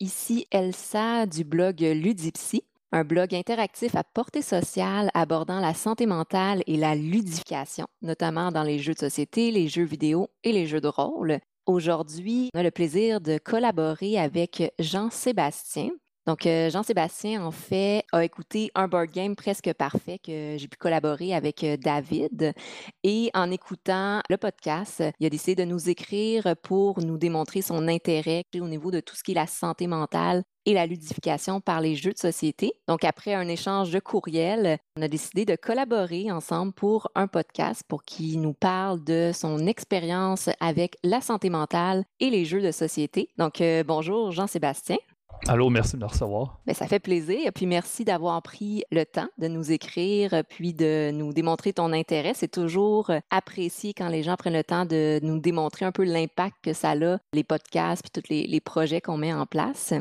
[0.00, 2.62] ici Elsa du blog Ludipsy,
[2.92, 8.62] un blog interactif à portée sociale abordant la santé mentale et la ludification, notamment dans
[8.62, 11.38] les jeux de société, les jeux vidéo et les jeux de rôle.
[11.66, 15.90] Aujourd'hui, on a le plaisir de collaborer avec Jean-Sébastien,
[16.26, 20.76] donc, euh, Jean-Sébastien, en fait, a écouté un board game presque parfait que j'ai pu
[20.78, 22.52] collaborer avec euh, David.
[23.02, 27.88] Et en écoutant le podcast, il a décidé de nous écrire pour nous démontrer son
[27.88, 31.80] intérêt au niveau de tout ce qui est la santé mentale et la ludification par
[31.80, 32.72] les jeux de société.
[32.86, 37.82] Donc, après un échange de courriel, on a décidé de collaborer ensemble pour un podcast
[37.88, 42.70] pour qu'il nous parle de son expérience avec la santé mentale et les jeux de
[42.70, 43.28] société.
[43.38, 44.98] Donc, euh, bonjour Jean-Sébastien.
[45.48, 46.60] Allô, merci de me recevoir.
[46.66, 47.50] Bien, ça fait plaisir.
[47.54, 52.32] Puis merci d'avoir pris le temps de nous écrire, puis de nous démontrer ton intérêt.
[52.34, 56.56] C'est toujours apprécié quand les gens prennent le temps de nous démontrer un peu l'impact
[56.62, 59.92] que ça a, les podcasts, puis tous les projets qu'on met en place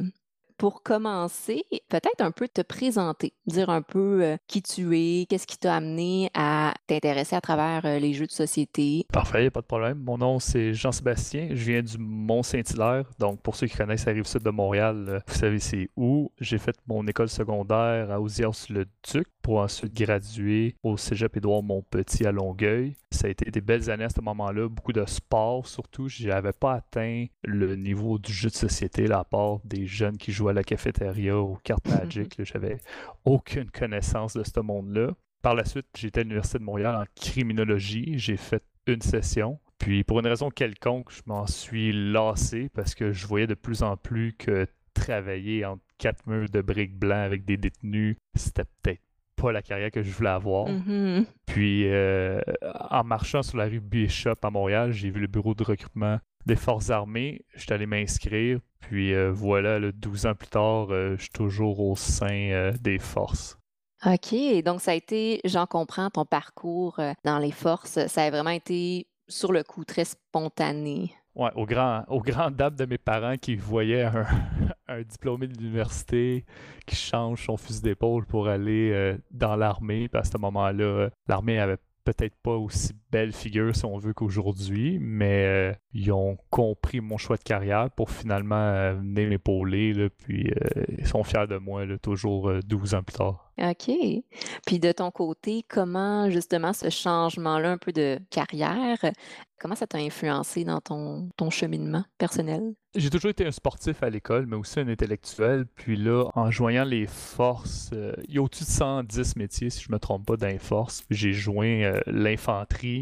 [0.61, 5.47] pour commencer, peut-être un peu te présenter, dire un peu euh, qui tu es, qu'est-ce
[5.47, 9.07] qui t'a amené à t'intéresser à travers euh, les jeux de société.
[9.11, 9.97] Parfait, pas de problème.
[9.97, 11.47] Mon nom, c'est Jean-Sébastien.
[11.49, 13.09] Je viens du Mont-Saint-Hilaire.
[13.17, 16.31] Donc, pour ceux qui connaissent la rive sud de Montréal, euh, vous savez c'est où.
[16.39, 22.31] J'ai fait mon école secondaire à Osiers-le-Duc pour ensuite graduer au Cégep Édouard Montpetit à
[22.31, 22.95] Longueuil.
[23.09, 26.07] Ça a été des belles années à ce moment-là, beaucoup de sport surtout.
[26.07, 30.31] Je n'avais pas atteint le niveau du jeu de société, là, part des jeunes qui
[30.31, 32.35] jouaient à la cafétéria ou cartes Magic.
[32.43, 32.77] J'avais
[33.25, 35.09] aucune connaissance de ce monde-là.
[35.41, 38.13] Par la suite, j'étais à l'Université de Montréal en criminologie.
[38.17, 39.59] J'ai fait une session.
[39.79, 43.81] Puis pour une raison quelconque, je m'en suis lassé parce que je voyais de plus
[43.81, 49.01] en plus que travailler entre quatre murs de briques blancs avec des détenus, c'était peut-être
[49.35, 50.67] pas la carrière que je voulais avoir.
[50.67, 51.25] Mm-hmm.
[51.47, 52.41] Puis, euh,
[52.91, 56.55] en marchant sur la rue Bishop à Montréal, j'ai vu le bureau de recrutement des
[56.55, 57.45] forces armées.
[57.55, 58.59] J'étais allé m'inscrire.
[58.79, 62.99] Puis euh, voilà, le 12 ans plus tard, euh, je suis toujours au sein des
[62.99, 63.57] forces.
[64.05, 64.63] OK.
[64.63, 68.07] Donc, ça a été, j'en comprends, ton parcours dans les forces.
[68.07, 71.13] Ça a vraiment été sur le coup très spontané.
[71.35, 74.25] Ouais, au grand, au grand dame de mes parents qui voyaient un,
[74.91, 76.45] un diplômé de l'université
[76.85, 80.09] qui change son fusil d'épaule pour aller euh, dans l'armée.
[80.13, 84.97] à ce moment-là, euh, l'armée avait peut-être pas aussi belle figure si on veut qu'aujourd'hui,
[84.99, 90.51] mais euh, ils ont compris mon choix de carrière pour finalement venir m'épauler, puis
[90.97, 93.51] ils sont fiers de moi toujours 12 ans plus tard.
[93.61, 93.91] OK.
[94.65, 98.97] Puis de ton côté, comment justement ce changement-là un peu de carrière,
[99.59, 102.73] comment ça t'a influencé dans ton, ton cheminement personnel?
[102.95, 105.65] J'ai toujours été un sportif à l'école, mais aussi un intellectuel.
[105.75, 109.81] Puis là, en joignant les forces, euh, il y a au-dessus de 110 métiers, si
[109.81, 111.03] je me trompe pas, dans forces.
[111.09, 112.01] J'ai joint euh,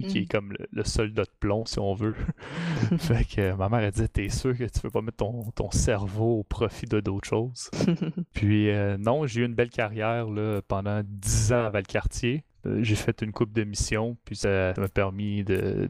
[0.02, 0.28] qui est mm.
[0.28, 2.16] comme le, soldat de plomb, si on veut.
[2.98, 5.52] fait que euh, ma mère a dit T'es sûr que tu veux pas mettre ton,
[5.52, 7.70] ton cerveau au profit de d'autres choses?
[8.34, 12.44] Puis non, j'ai eu une belle carrière là, pendant 10 ans à Valcartier.
[12.80, 15.90] j'ai fait une coupe de missions, puis ça m'a permis de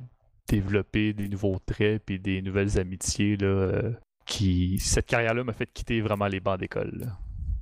[0.49, 3.91] développer des nouveaux traits puis des nouvelles amitiés là, euh,
[4.25, 7.13] qui cette carrière-là m'a fait quitter vraiment les bancs d'école.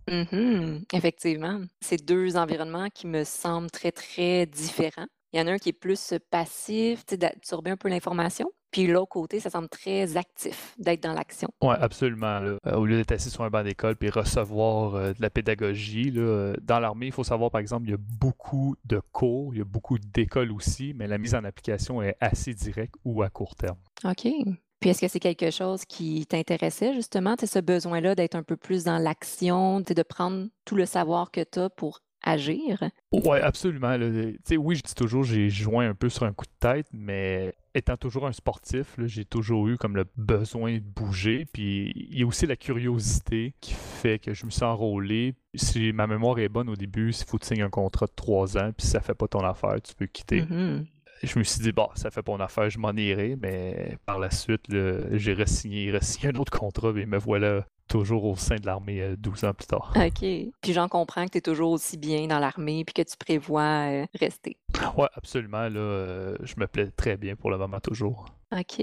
[0.08, 0.85] Mm-hmm.
[0.94, 5.08] Effectivement, c'est deux environnements qui me semblent très très différents.
[5.37, 9.09] Il y en a un qui est plus passif, d'absorber un peu l'information, puis l'autre
[9.09, 11.47] côté, ça semble très actif d'être dans l'action.
[11.61, 12.41] Oui, absolument.
[12.41, 16.09] Euh, au lieu d'être assis sur un banc d'école puis recevoir euh, de la pédagogie,
[16.09, 19.53] là, euh, dans l'armée, il faut savoir, par exemple, il y a beaucoup de cours,
[19.53, 23.21] il y a beaucoup d'écoles aussi, mais la mise en application est assez directe ou
[23.21, 23.77] à court terme.
[24.05, 24.27] OK.
[24.79, 28.85] Puis est-ce que c'est quelque chose qui t'intéressait justement, ce besoin-là d'être un peu plus
[28.85, 32.89] dans l'action, de prendre tout le savoir que tu as pour agir?
[33.11, 33.95] Oui, absolument.
[33.97, 37.97] oui, je dis toujours, j'ai joint un peu sur un coup de tête, mais étant
[37.97, 41.45] toujours un sportif, j'ai toujours eu comme le besoin de bouger.
[41.51, 45.35] Puis il y a aussi la curiosité qui fait que je me suis enrôlé.
[45.53, 48.13] Si ma mémoire est bonne au début, il faut que tu signes un contrat de
[48.16, 50.41] trois ans, puis si ça fait pas ton affaire, tu peux quitter.
[50.41, 50.85] Mm-hmm.
[51.23, 54.19] Je me suis dit, bon, ça fait pas mon affaire, je m'en irai, mais par
[54.19, 59.16] la suite, j'ai re-signé, un autre contrat, et me voilà toujours au sein de l'armée
[59.17, 59.93] 12 euh, ans plus tard.
[59.95, 60.19] OK.
[60.19, 63.87] Puis j'en comprends que tu es toujours aussi bien dans l'armée puis que tu prévois
[63.87, 64.57] euh, rester.
[64.97, 65.70] Oui, absolument.
[65.70, 68.26] Là, euh, je me plais très bien pour le moment toujours.
[68.56, 68.82] OK.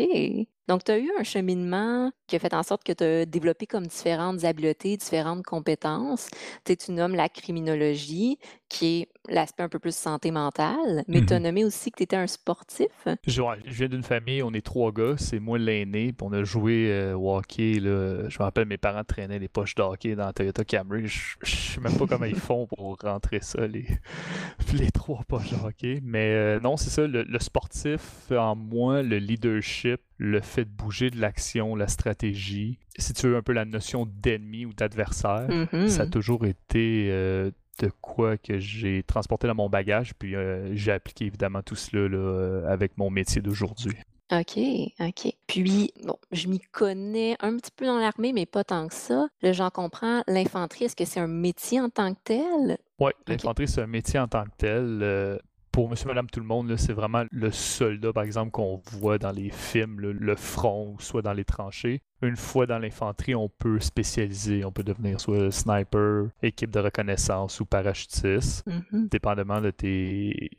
[0.69, 3.67] Donc, tu as eu un cheminement qui a fait en sorte que tu as développé
[3.67, 6.29] comme différentes habiletés, différentes compétences.
[6.64, 8.38] Tu, tu nommes la criminologie,
[8.75, 11.43] qui est l'aspect un peu plus santé mentale, mais tu as mm-hmm.
[11.43, 12.88] nommé aussi que tu étais un sportif.
[13.26, 16.91] Je, viens d'une famille, on est trois gars, c'est moi l'aîné, puis on a joué
[16.91, 17.75] euh, au hockey.
[17.75, 18.29] Là.
[18.29, 21.06] Je me rappelle, mes parents traînaient les poches de hockey dans Toyota Camry.
[21.06, 23.87] Je, ne sais même pas comment ils font pour rentrer ça, les,
[24.73, 25.83] les trois poches de hockey.
[26.02, 30.64] Mais euh, non, c'est ça, le, le, sportif en moi, le leader leadership, le fait
[30.64, 34.72] de bouger de l'action, la stratégie, si tu veux un peu la notion d'ennemi ou
[34.72, 35.48] d'adversaire,
[35.88, 37.50] ça a toujours été euh,
[37.81, 42.08] de quoi que j'ai transporté dans mon bagage, puis euh, j'ai appliqué évidemment tout cela
[42.08, 43.96] là, avec mon métier d'aujourd'hui.
[44.32, 44.58] OK,
[45.00, 45.32] OK.
[45.46, 49.28] Puis, bon, je m'y connais un petit peu dans l'armée, mais pas tant que ça.
[49.42, 50.22] Là, j'en comprends.
[50.26, 52.78] L'infanterie, est-ce que c'est un métier en tant que tel?
[52.98, 55.00] Oui, l'infanterie, c'est un métier en tant que tel.
[55.02, 55.38] euh,
[55.74, 59.32] pour monsieur, madame, tout le monde, c'est vraiment le soldat, par exemple, qu'on voit dans
[59.32, 62.00] les films, là, le front, ou soit dans les tranchées.
[62.22, 64.64] Une fois dans l'infanterie, on peut spécialiser.
[64.64, 68.64] On peut devenir soit sniper, équipe de reconnaissance ou parachutiste.
[68.66, 69.08] Mhm.
[69.08, 70.52] Dépendamment de tes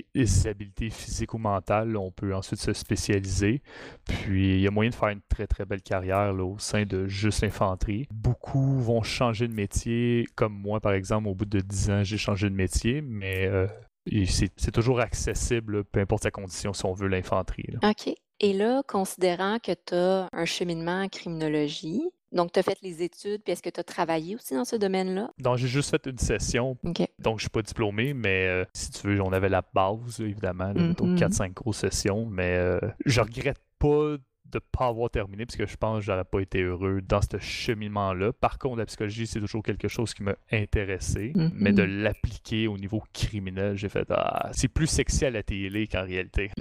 [0.46, 3.62] habiletés physiques ou mentales, on peut ensuite se spécialiser.
[4.06, 6.86] Puis il y a moyen de faire une très très belle carrière là, au sein
[6.86, 8.08] de juste l'infanterie.
[8.14, 12.18] Beaucoup vont changer de métier, comme moi par exemple, au bout de 10 ans, j'ai
[12.18, 13.66] changé de métier, mais euh,
[14.28, 17.66] c'est toujours accessible, peu importe sa condition, si on veut l'infanterie.
[17.84, 18.14] OK.
[18.42, 22.02] Et là, considérant que tu as un cheminement en criminologie,
[22.34, 24.76] donc tu as fait les études, puis est-ce que tu as travaillé aussi dans ce
[24.76, 25.32] domaine-là?
[25.40, 27.08] Donc j'ai juste fait une session, OK.
[27.20, 30.74] donc je suis pas diplômé, mais euh, si tu veux, on avait la base, évidemment,
[30.74, 31.16] là, mettons Mhm.
[31.18, 34.18] 4-5 grosses sessions, mais euh, je regrette pas
[34.52, 37.38] de pas avoir terminé parce que je pense que j'aurais pas été heureux dans ce
[37.38, 38.34] cheminement-là.
[38.34, 42.78] Par contre, la psychologie, c'est toujours quelque chose qui m'a intéressé, mais de l'appliquer au
[42.78, 46.52] niveau criminel, j'ai fait ah, c'est plus sexy à la télé qu'en réalité.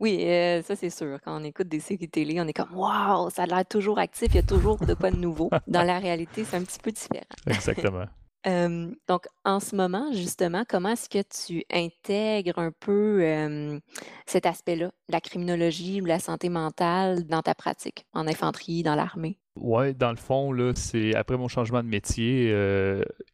[0.00, 1.18] Oui, euh, ça c'est sûr.
[1.24, 4.28] Quand on écoute des séries télé, on est comme Waouh, ça a l'air toujours actif,
[4.30, 5.50] il y a toujours de quoi de nouveau.
[5.66, 7.24] Dans la réalité, c'est un petit peu différent.
[7.46, 8.04] Exactement.
[8.44, 13.80] Donc, en ce moment, justement, comment est-ce que tu intègres un peu
[14.26, 19.38] cet aspect-là, la criminologie ou la santé mentale dans ta pratique, en infanterie, dans l'armée?
[19.56, 22.48] Ouais, dans le fond, là, c'est après mon changement de métier,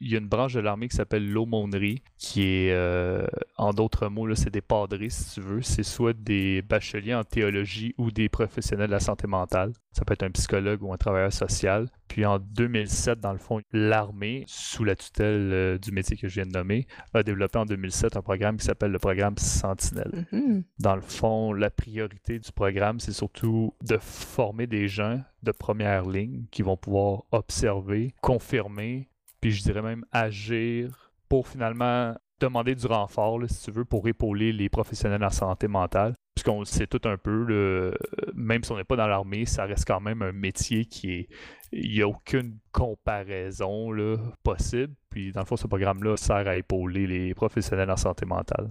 [0.01, 2.77] il y a une branche de l'armée qui s'appelle l'aumônerie, qui est,
[3.57, 5.63] en d'autres mots, là, c'est des padres, si tu veux.
[5.63, 9.73] C'est soit des bacheliers en théologie ou des professionnels de la santé mentale.
[9.93, 11.89] Ça peut être un psychologue ou un travailleur social.
[12.09, 16.35] Puis en 2007, dans le fond, l'armée, sous la tutelle euh, du métier que je
[16.35, 20.27] viens de nommer, a développé en 2007 un programme qui s'appelle le programme Sentinelle.
[20.33, 20.65] Mhm.
[20.79, 26.09] Dans le fond, la priorité du programme, c'est surtout de former des gens de première
[26.09, 29.09] ligne qui vont pouvoir observer, confirmer,
[29.41, 34.53] puis je dirais même agir pour finalement demander du renfort, si tu veux, pour épauler
[34.53, 36.15] les professionnels en santé mentale.
[36.35, 37.95] Puisqu'on le sait tout un peu,
[38.35, 41.29] même si on n'est pas dans l'armée, ça reste quand même un métier qui est.
[41.73, 44.95] Il n'y a aucune comparaison là, possible.
[45.11, 48.71] Puis, dans le fond, ce programme-là sert à épauler les professionnels en santé mentale.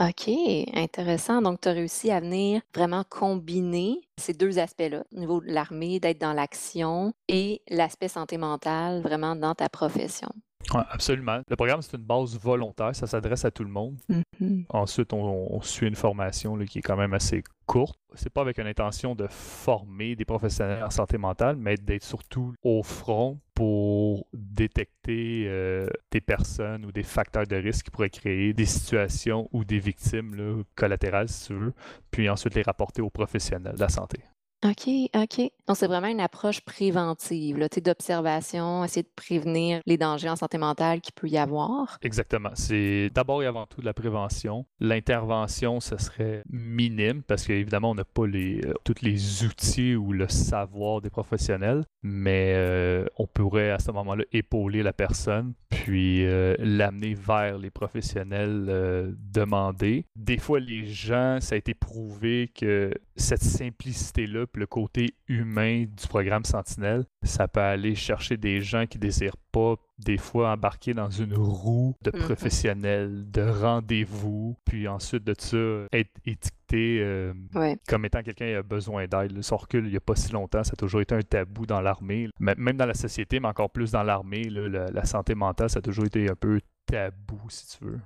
[0.00, 0.28] OK,
[0.74, 1.40] intéressant.
[1.40, 6.00] Donc, tu as réussi à venir vraiment combiner ces deux aspects-là, au niveau de l'armée,
[6.00, 10.30] d'être dans l'action et l'aspect santé mentale vraiment dans ta profession.
[10.72, 11.40] Ouais, absolument.
[11.48, 13.96] Le programme, c'est une base volontaire, ça s'adresse à tout le monde.
[14.08, 14.64] Mhm.
[14.68, 17.98] Ensuite, on, on suit une formation là, qui est quand même assez courte.
[18.14, 22.54] C'est pas avec une intention de former des professionnels en santé mentale, mais d'être surtout
[22.62, 28.52] au front pour détecter euh, des personnes ou des facteurs de risque qui pourraient créer
[28.52, 31.72] des situations ou des victimes là, collatérales, si tu veux,
[32.10, 34.18] puis ensuite les rapporter aux professionnels de la santé.
[34.64, 35.50] OK, OK.
[35.66, 40.30] Donc, c'est vraiment une approche préventive, là, tu sais, d'observation, essayer de prévenir les dangers
[40.30, 41.98] en santé mentale qu'il peut y avoir.
[42.00, 42.50] Exactement.
[42.54, 44.64] C'est d'abord et avant tout de la prévention.
[44.80, 50.12] L'intervention, ce serait minime parce qu'évidemment, on n'a pas les, euh, tous les outils ou
[50.12, 56.24] le savoir des professionnels, mais euh, on pourrait à ce moment-là épauler la personne puis
[56.24, 60.06] euh, l'amener vers les professionnels euh, demandés.
[60.16, 66.06] Des fois, les gens, ça a été prouvé que cette simplicité-là, le côté humain du
[66.08, 71.10] programme Sentinelle, ça peut aller chercher des gens qui désirent pas des fois embarquer dans
[71.10, 72.22] une roue de Mhm.
[72.24, 77.76] professionnels, de rendez-vous, puis ensuite de ça, être étiqueté euh, Ouais.
[77.88, 79.40] comme étant quelqu'un qui a besoin d'aide.
[79.42, 81.80] Son recul, il n'y a pas si longtemps, ça a toujours été un tabou dans
[81.80, 82.28] l'armée.
[82.40, 86.06] Même dans la société, mais encore plus dans l'armée, la santé mentale, ça a toujours
[86.06, 88.00] été un peu tabou, si tu veux.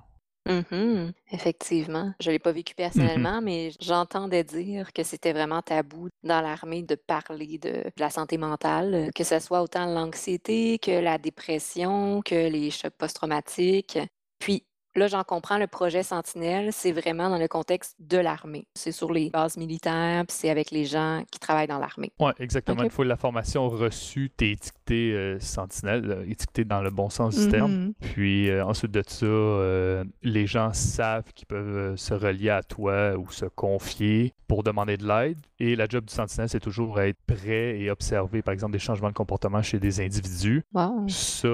[0.49, 2.13] Mhm, Effectivement.
[2.21, 6.83] Je ne l'ai pas vécu personnellement, mais j'entendais dire que c'était vraiment tabou dans l'armée
[6.83, 12.23] de parler de, de la santé mentale, que ce soit autant l'anxiété que la dépression,
[12.25, 13.99] que les chocs post-traumatiques.
[14.39, 14.65] Puis
[14.95, 18.67] là, j'en comprends, le projet Sentinelle, c'est vraiment dans le contexte de l'armée.
[18.75, 22.13] C'est sur les bases militaires, puis c'est avec les gens qui travaillent dans l'armée.
[22.19, 22.79] Oui, exactement.
[22.79, 22.85] Ok.
[22.85, 24.57] Une fois la formation reçue, tu es
[24.91, 27.73] étiqueté étiqueté euh, sentinelle, étiqueté dans le bon sens du terme.
[27.73, 27.95] Mhm.
[28.01, 32.63] Puis euh, ensuite de ça, euh, les gens savent qu'ils peuvent euh, se relier à
[32.63, 35.39] toi ou se confier pour demander de l'aide.
[35.61, 39.09] Et la job du sentinelle, c'est toujours être prêt et observer, par exemple, des changements
[39.11, 40.63] de comportement chez des individus.
[40.73, 41.07] Wow.
[41.09, 41.49] Ça,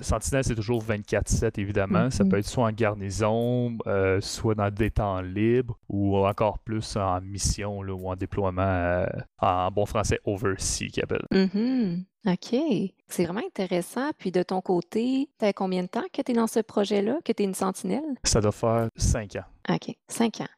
[0.00, 2.10] Sentinelle, c'est toujours 24-7, évidemment.
[2.10, 2.30] Ça Mhm.
[2.30, 7.20] peut être soit en garnison, euh, soit dans des temps libres, ou encore plus en
[7.20, 9.06] mission là, ou en déploiement euh,
[9.40, 11.26] en bon français oversea, qu'ils appellent.
[12.26, 12.56] OK.
[13.08, 14.10] C'est vraiment intéressant.
[14.18, 17.32] Puis de ton côté, t'as combien de temps que tu es dans ce projet-là, que
[17.32, 18.02] tu es une sentinelle?
[18.24, 19.74] Ça doit faire 5 ans.
[19.74, 19.96] OK.
[20.08, 20.48] Cinq ans.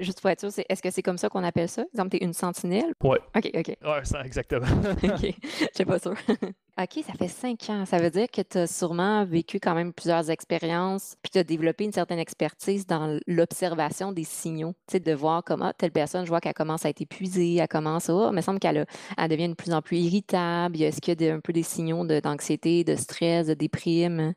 [0.00, 1.84] Juste pour être sûr, est-ce que c'est comme ça qu'on appelle ça?
[1.92, 2.92] Exemple, tu es une sentinelle?
[3.02, 3.18] Ouais.
[3.36, 3.76] OK, OK.
[3.84, 4.66] Ouais, ça, exactement.
[5.02, 5.34] OK.
[5.42, 6.14] Je suis pas sûre.
[6.80, 7.84] OK, ça fait cinq ans.
[7.84, 11.44] Ça veut dire que tu as sûrement vécu quand même plusieurs expériences, puis tu as
[11.44, 14.72] développé une certaine expertise dans l'observation des signaux.
[14.88, 17.68] Tu sais, de voir comment telle personne, je vois qu'elle commence à être épuisée, elle
[17.68, 18.14] commence à.
[18.14, 18.86] Oh, il me semble qu'elle
[19.18, 20.80] elle devient de plus en plus irritable.
[20.80, 24.32] Est-ce qu'il y a un peu des signaux de- d'anxiété, de, stress, de déprime?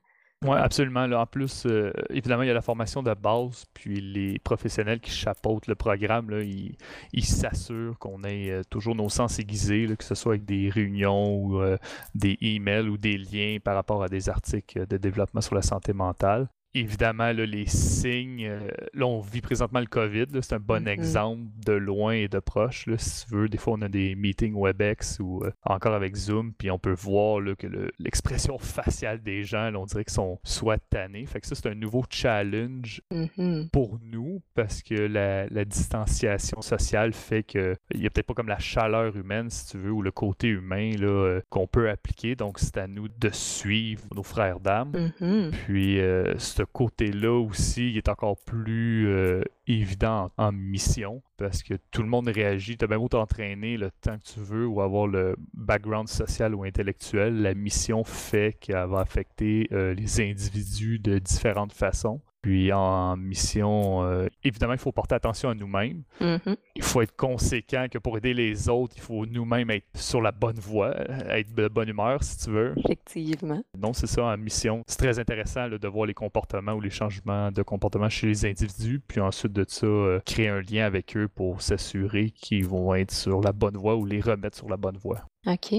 [0.45, 1.05] Oui, absolument.
[1.05, 5.09] En plus, euh, évidemment, il y a la formation de base, puis les professionnels qui
[5.09, 10.13] chapeautent le programme, là, ils s'assurent qu'on ait euh, toujours nos sens aiguisés, que ce
[10.13, 11.77] soit avec des réunions ou euh,
[12.13, 15.93] des emails ou des liens par rapport à des articles de développement sur la santé
[15.93, 16.47] mentale.
[16.77, 20.88] Évidemment, là, les signes, euh, là, on vit présentement le COVID, c'est un bon Mhm.
[20.89, 22.86] exemple de loin et de proche.
[22.86, 26.15] Là, si tu veux, des fois, on a des meetings WebEx ou euh, encore avec
[26.15, 30.13] Zoom, puis on peut voir là, que le- l'expression faciale des gens, on dirait qu'ils
[30.13, 31.25] sont soit tannés.
[31.25, 33.70] Fait que ça, c'est un nouveau challenge Mhm.
[33.72, 38.34] pour nous parce que la, la distanciation sociale fait que il y a peut-être pas
[38.34, 42.36] comme la chaleur humaine, si tu veux, ou le côté humain euh, qu'on peut appliquer.
[42.36, 44.91] Donc, c'est à nous de suivre nos frères d'âme.
[45.22, 45.51] Mhm.
[45.65, 51.74] Puis euh, ce côté-là aussi il est encore plus euh, évident en, mission parce que
[51.91, 52.77] tout le monde réagit.
[52.77, 56.55] Tu as bien beau t'entraîner le temps que tu veux ou avoir le background social
[56.55, 62.22] ou intellectuel, la mission fait qu'elle va affecter euh, les individus de différentes façons.
[62.45, 66.03] Puis en mission, euh, évidemment, il faut porter attention à nous-mêmes.
[66.21, 66.55] Mhm.
[66.75, 70.31] Il faut être conséquent que pour aider les autres, il faut nous-mêmes être sur la
[70.31, 70.93] bonne voie,
[71.27, 72.75] être de bonne humeur si tu veux.
[72.77, 73.63] Effectivement.
[73.75, 74.83] Non, c'est ça, en mission.
[74.85, 78.45] C'est très intéressant là, de voir les comportements ou les changements de comportement chez les
[78.45, 82.93] individus, puis ensuite de ça, euh, créer un lien avec eux pour s'assurer qu'ils vont
[82.93, 85.25] être sur la bonne voie ou les remettre sur la bonne voie.
[85.47, 85.73] OK.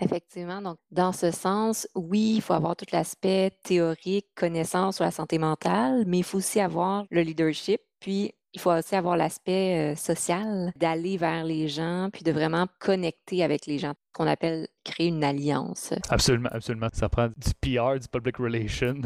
[0.00, 0.62] Effectivement.
[0.62, 5.38] Donc, dans ce sens, oui, il faut avoir tout l'aspect théorique, connaissance sur la santé
[5.38, 9.96] mentale, mais il faut aussi avoir le leadership, puis il faut aussi avoir l'aspect euh,
[9.96, 15.08] social, d'aller vers les gens, puis de vraiment connecter avec les gens, qu'on appelle créer
[15.08, 15.94] une alliance.
[16.10, 16.88] Absolument, absolument.
[16.92, 18.96] Ça prend du PR, du public relation.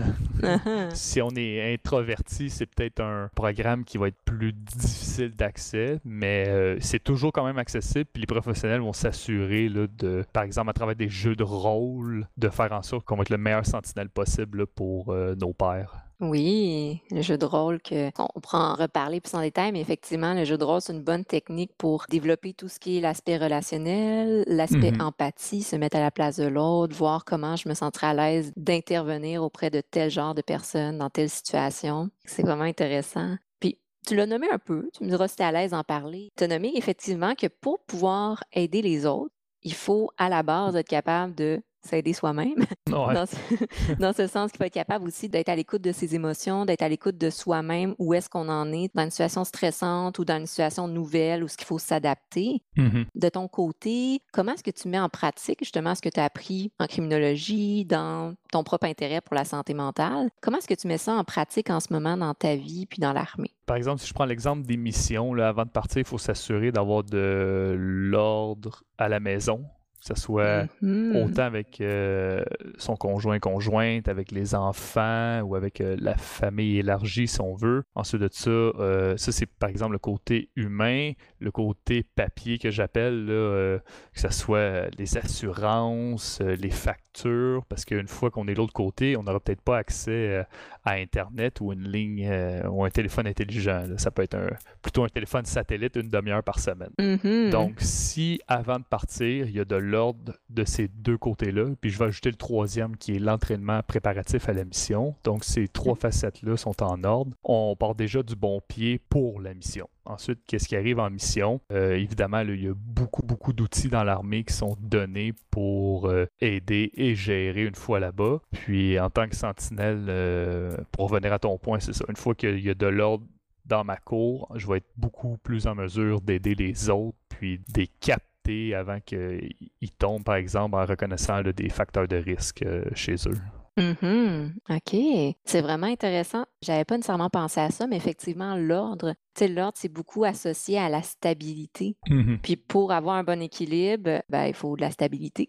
[0.94, 6.48] si on est introverti, c'est peut-être un programme qui va être plus difficile d'accès, mais
[6.48, 8.06] euh, c'est toujours quand même accessible.
[8.12, 12.48] Puis les professionnels vont s'assurer, de, par exemple, à travers des jeux de rôle, de
[12.48, 16.06] faire en sorte qu'on va être le meilleur sentinelle possible là, pour euh, nos pairs.
[16.24, 20.34] Oui, le jeu de rôle que on pourra en reparler plus en détail, mais effectivement,
[20.34, 23.38] le jeu de rôle, c'est une bonne technique pour développer tout ce qui est l'aspect
[23.38, 25.00] relationnel, l'aspect Mhm.
[25.00, 28.52] empathie, se mettre à la place de l'autre, voir comment je me sentirais à l'aise
[28.56, 32.08] d'intervenir auprès de tel genre de personnes dans telle situation.
[32.24, 33.36] C'est vraiment intéressant.
[33.58, 35.82] Puis tu l'as nommé un peu, tu me diras si tu es à l'aise d'en
[35.82, 36.30] parler.
[36.36, 40.76] Tu as nommé effectivement que pour pouvoir aider les autres, il faut à la base
[40.76, 42.64] être capable de s'aider soi-même.
[42.88, 43.14] Ouais.
[43.14, 43.36] Dans, ce,
[43.98, 46.82] dans ce sens qu'il faut être capable aussi d'être à l'écoute de ses émotions, d'être
[46.82, 50.38] à l'écoute de soi-même, où est-ce qu'on en est dans une situation stressante ou dans
[50.38, 52.62] une situation nouvelle où ce qu'il faut s'adapter.
[52.76, 53.06] Mhm.
[53.14, 56.24] De ton côté, comment est-ce que tu mets en pratique justement ce que tu as
[56.24, 60.28] appris en criminologie, dans ton propre intérêt pour la santé mentale?
[60.40, 63.00] Comment est-ce que tu mets ça en pratique en ce moment dans ta vie puis
[63.00, 63.50] dans l'armée?
[63.66, 66.72] Par exemple, si je prends l'exemple des missions, là, avant de partir, il faut s'assurer
[66.72, 69.64] d'avoir de l'ordre à la maison,
[70.02, 71.14] que ce soit Mhm.
[71.16, 72.42] autant avec euh,
[72.76, 77.84] son conjoint, conjointe, avec les enfants ou avec euh, la famille élargie, si on veut.
[77.94, 82.70] Ensuite de ça, euh, ça c'est par exemple le côté humain, le côté papier que
[82.70, 83.78] j'appelle, là,
[84.12, 89.16] que ce soit les assurances, les factures, parce qu'une fois qu'on est de l'autre côté,
[89.16, 90.44] on n'aura peut-être pas accès
[90.84, 92.28] à Internet ou une ligne
[92.70, 93.84] ou un téléphone intelligent.
[93.88, 93.98] là.
[93.98, 94.48] Ça peut être un,
[94.82, 96.90] plutôt un téléphone satellite une demi-heure par semaine.
[96.98, 97.50] Mhm.
[97.50, 101.90] Donc, si avant de partir, il y a de l'ordre de ces deux côtés-là, puis
[101.90, 105.14] je vais ajouter le troisième qui est l'entraînement préparatif à la mission.
[105.22, 107.36] Donc, ces trois facettes-là sont en ordre.
[107.44, 109.88] On part déjà du bon pied pour la mission.
[110.04, 111.60] Ensuite, qu'est-ce qui arrive en mission?
[111.70, 116.26] Euh, évidemment, il y a beaucoup, beaucoup d'outils dans l'armée qui sont donnés pour euh,
[116.40, 118.40] aider et gérer une fois là-bas.
[118.50, 122.04] Puis, en tant que sentinelle, euh, pour revenir à ton point, c'est ça.
[122.08, 123.26] Une fois qu'il y a de l'ordre
[123.66, 127.86] dans ma cour, je vais être beaucoup plus en mesure d'aider les autres, puis des
[127.86, 128.31] capter
[128.76, 133.38] avant qu'ils tombent, par exemple, en reconnaissant des facteurs de risque euh, chez eux.
[133.78, 134.54] Mhm.
[134.68, 134.96] OK.
[135.44, 136.44] C'est vraiment intéressant.
[136.62, 140.78] J'avais pas nécessairement pensé à ça, mais effectivement, l'ordre, tu sais, l'ordre, c'est beaucoup associé
[140.78, 141.96] à la stabilité.
[142.08, 142.38] Mhm.
[142.42, 145.48] Puis pour avoir un bon équilibre, ben, il faut de la stabilité.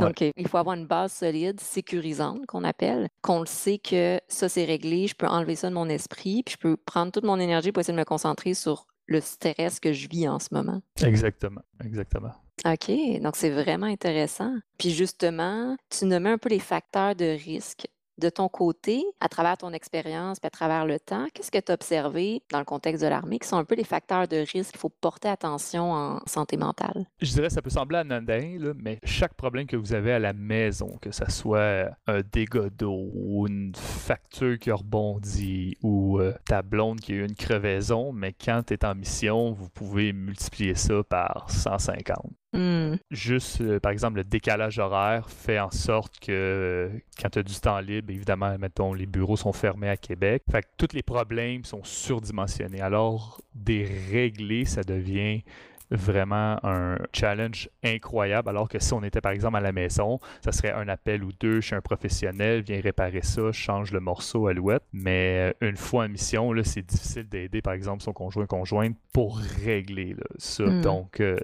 [0.00, 4.48] Donc, il faut avoir une base solide, sécurisante, qu'on appelle, qu'on le sait que ça,
[4.48, 7.38] c'est réglé, je peux enlever ça de mon esprit, puis je peux prendre toute mon
[7.38, 10.80] énergie pour essayer de me concentrer sur le stress que je vis en ce moment.
[11.02, 12.32] Exactement, exactement.
[12.64, 14.56] OK, donc c'est vraiment intéressant.
[14.78, 17.86] Puis justement, tu nommais un peu les facteurs de risque.
[18.18, 21.72] De ton côté, à travers ton expérience puis à travers le temps, qu'est-ce que tu
[21.72, 24.72] as observé dans le contexte de l'armée qui sont un peu les facteurs de risque
[24.72, 27.06] qu'il faut porter attention en santé mentale?
[27.20, 30.32] Je dirais ça peut sembler anodin, là, mais chaque problème que vous avez à la
[30.32, 36.34] maison, que ce soit un dégât d'eau ou une facture qui a rebondi ou euh,
[36.46, 40.12] ta blonde qui a eu une crevaison, mais quand tu es en mission, vous pouvez
[40.12, 42.16] multiplier ça par 150.
[42.54, 42.94] Hmm.
[43.10, 46.88] Juste, euh, par exemple, le décalage horaire fait en sorte que euh,
[47.20, 50.44] quand tu as du temps libre, évidemment, mettons, les bureaux sont fermés à Québec.
[50.48, 52.80] Fait que tous les problèmes sont surdimensionnés.
[52.80, 55.42] Alors, des régler, ça devient
[55.90, 60.52] vraiment un challenge incroyable, alors que si on était par exemple à la maison, ça
[60.52, 64.52] serait un appel ou deux chez un professionnel, viens réparer ça, change le morceau à
[64.52, 64.84] l'ouette.
[64.92, 68.96] Mais euh, une fois en mission, là, c'est difficile d'aider par exemple son conjoint conjointe
[69.12, 70.64] pour régler ça.
[70.64, 70.80] Hmm.
[70.80, 71.38] Donc, euh,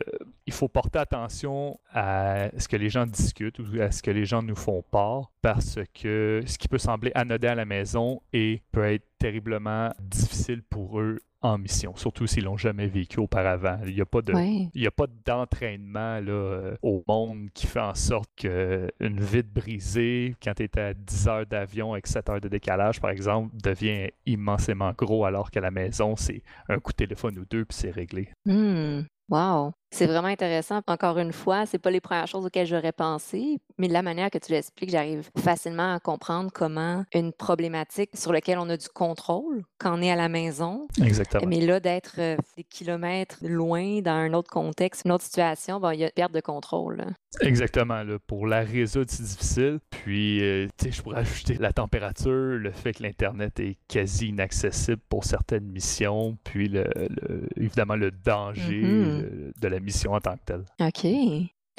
[0.47, 4.25] il faut porter attention à ce que les gens discutent ou à ce que les
[4.25, 8.63] gens nous font part parce que ce qui peut sembler anodin à la maison et
[8.73, 13.79] peut être terriblement difficile pour eux en mission, surtout s'ils l'ont jamais vécu auparavant.
[13.87, 14.69] Il n'y a pas de, Ouais.
[14.75, 19.49] il y a pas d'entraînement là, euh, au monde qui fait en sorte qu'une vitre
[19.53, 23.55] brisée, quand tu es à 10 heures d'avion avec 7 heures de décalage, par exemple,
[23.63, 27.77] devient immensément gros, alors qu'à la maison, c'est un coup de téléphone ou deux, puis
[27.77, 28.29] c'est réglé.
[28.45, 29.03] Hmm.
[29.29, 29.73] Wow.
[29.93, 30.81] C'est vraiment intéressant.
[30.87, 34.31] Encore une fois, c'est pas les premières choses auxquelles j'aurais pensé, mais de la manière
[34.31, 38.89] que tu l'expliques, j'arrive facilement à comprendre comment une problématique sur laquelle on a du
[38.89, 41.47] contrôle quand on est à la maison, Exactement.
[41.49, 45.91] mais là d'être euh, des kilomètres loin dans un autre contexte, une autre situation, bon,
[45.91, 46.99] il y a perte de contrôle.
[46.99, 47.07] là.
[47.43, 48.03] Exactement.
[48.03, 49.79] Là, pour la résoudre, c'est difficile.
[49.91, 54.29] Puis, euh, tu sais, je pourrais ajouter la température, le fait que l'Internet est quasi
[54.29, 59.21] inaccessible pour certaines missions, puis le, le- évidemment le danger Mhm.
[59.21, 60.65] de, de la mission en tant que telle.
[60.81, 61.07] OK.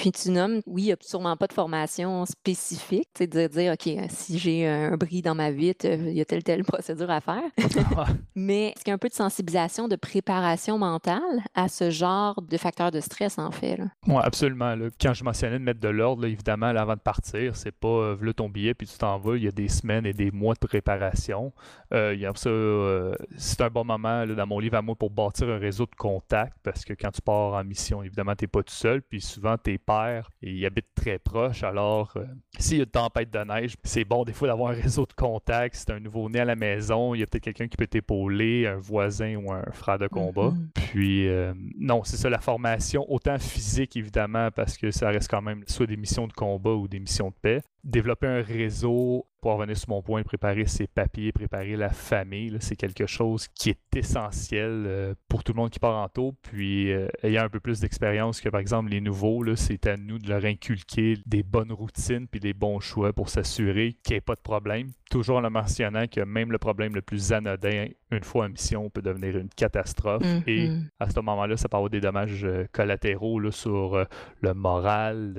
[0.02, 3.46] Puis tu nommes, oui, il n'y a sûrement pas de formation spécifique, tu sais, de
[3.46, 6.64] dire, OK, si j'ai un bris dans ma vitre, euh, il y a telle, telle
[6.64, 7.44] procédure à faire.
[8.36, 11.22] Mais est-ce qu'il y a un peu de sensibilisation, de préparation mentale
[11.54, 13.80] à ce genre de facteur de stress, en fait?
[14.08, 14.74] Oui, absolument.
[14.74, 14.88] là.
[15.00, 18.16] Quand je mentionnais de mettre de l'ordre, évidemment, là, avant de partir, c'est pas euh,
[18.18, 19.38] voilà ton billet puis tu t'en vas.
[19.38, 21.54] Il y a des semaines et des mois de préparation.
[21.94, 24.82] Euh, il y a ça, euh, c'est un bon moment là, dans mon livre à
[24.82, 28.34] moi pour bâtir un réseau de contacts parce que quand tu pars en mission, évidemment,
[28.36, 29.04] tu n'es pas tout seul.
[29.04, 31.64] Puis souvent, tes pères, ils habitent très proches.
[31.64, 32.26] Alors, euh,
[32.58, 35.14] s'il y a une tempête de neige, c'est bon des fois d'avoir un réseau de
[35.14, 35.76] contacts.
[35.76, 38.68] Si tu un nouveau-né à la maison, il y a peut-être quelqu'un qui peut t'épauler,
[38.68, 40.52] un voisin ou un frère de combat.
[40.52, 40.70] Mhm.
[40.74, 45.42] Puis, euh, non, c'est ça, la formation, autant physique évidemment, parce que ça reste quand
[45.42, 47.62] même soit des missions de combat ou des missions de paix.
[47.84, 52.76] Développer un réseau, pour revenir sur mon point, préparer ses papiers, préparer la famille, c'est
[52.76, 56.36] quelque chose qui est essentiel euh, pour tout le monde qui part en taux.
[56.44, 60.20] Puis, euh, ayant un peu plus d'expérience que par exemple les nouveaux, c'est à nous
[60.20, 64.22] de leur inculquer des bonnes routines puis des bons choix pour s'assurer qu'il n'y ait
[64.22, 64.90] pas de problème.
[65.10, 68.90] Toujours en le mentionnant que même le problème le plus anodin, une fois en mission,
[68.92, 70.24] peut devenir une catastrophe.
[70.46, 70.88] Et Mhm.
[71.00, 74.06] à ce moment-là, ça peut avoir des dommages euh, collatéraux là, sur
[74.42, 75.34] le moral,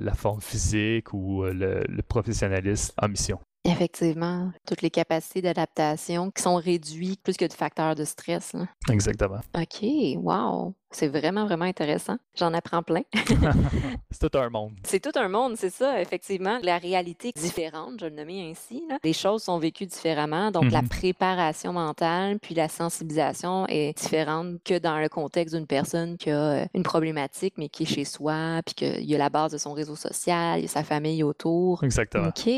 [0.00, 3.40] la forme physique ou le, le professionnalisme en mission.
[3.64, 8.52] Effectivement, toutes les capacités d'adaptation qui sont réduites plus que de facteurs de stress.
[8.54, 8.66] là.
[8.90, 9.40] Exactement.
[9.54, 9.84] OK,
[10.16, 10.74] wow.
[10.92, 12.16] C'est vraiment, vraiment intéressant.
[12.34, 13.02] J'en apprends plein.
[14.10, 14.72] c'est tout un monde.
[14.82, 16.58] C'est tout un monde, c'est ça, effectivement.
[16.62, 18.82] La réalité est différente, je vais le nommer ainsi.
[18.88, 18.98] là.
[19.04, 20.88] Les choses sont vécues différemment, donc la Mhm.
[20.88, 26.40] préparation mentale puis la sensibilisation est différente que dans le contexte d'une personne qui a
[26.62, 29.58] euh, une problématique, mais qui est chez soi, puis qu'il y a la base de
[29.58, 31.84] son réseau social, il y a sa famille autour.
[31.84, 32.28] Exactement.
[32.28, 32.50] OK.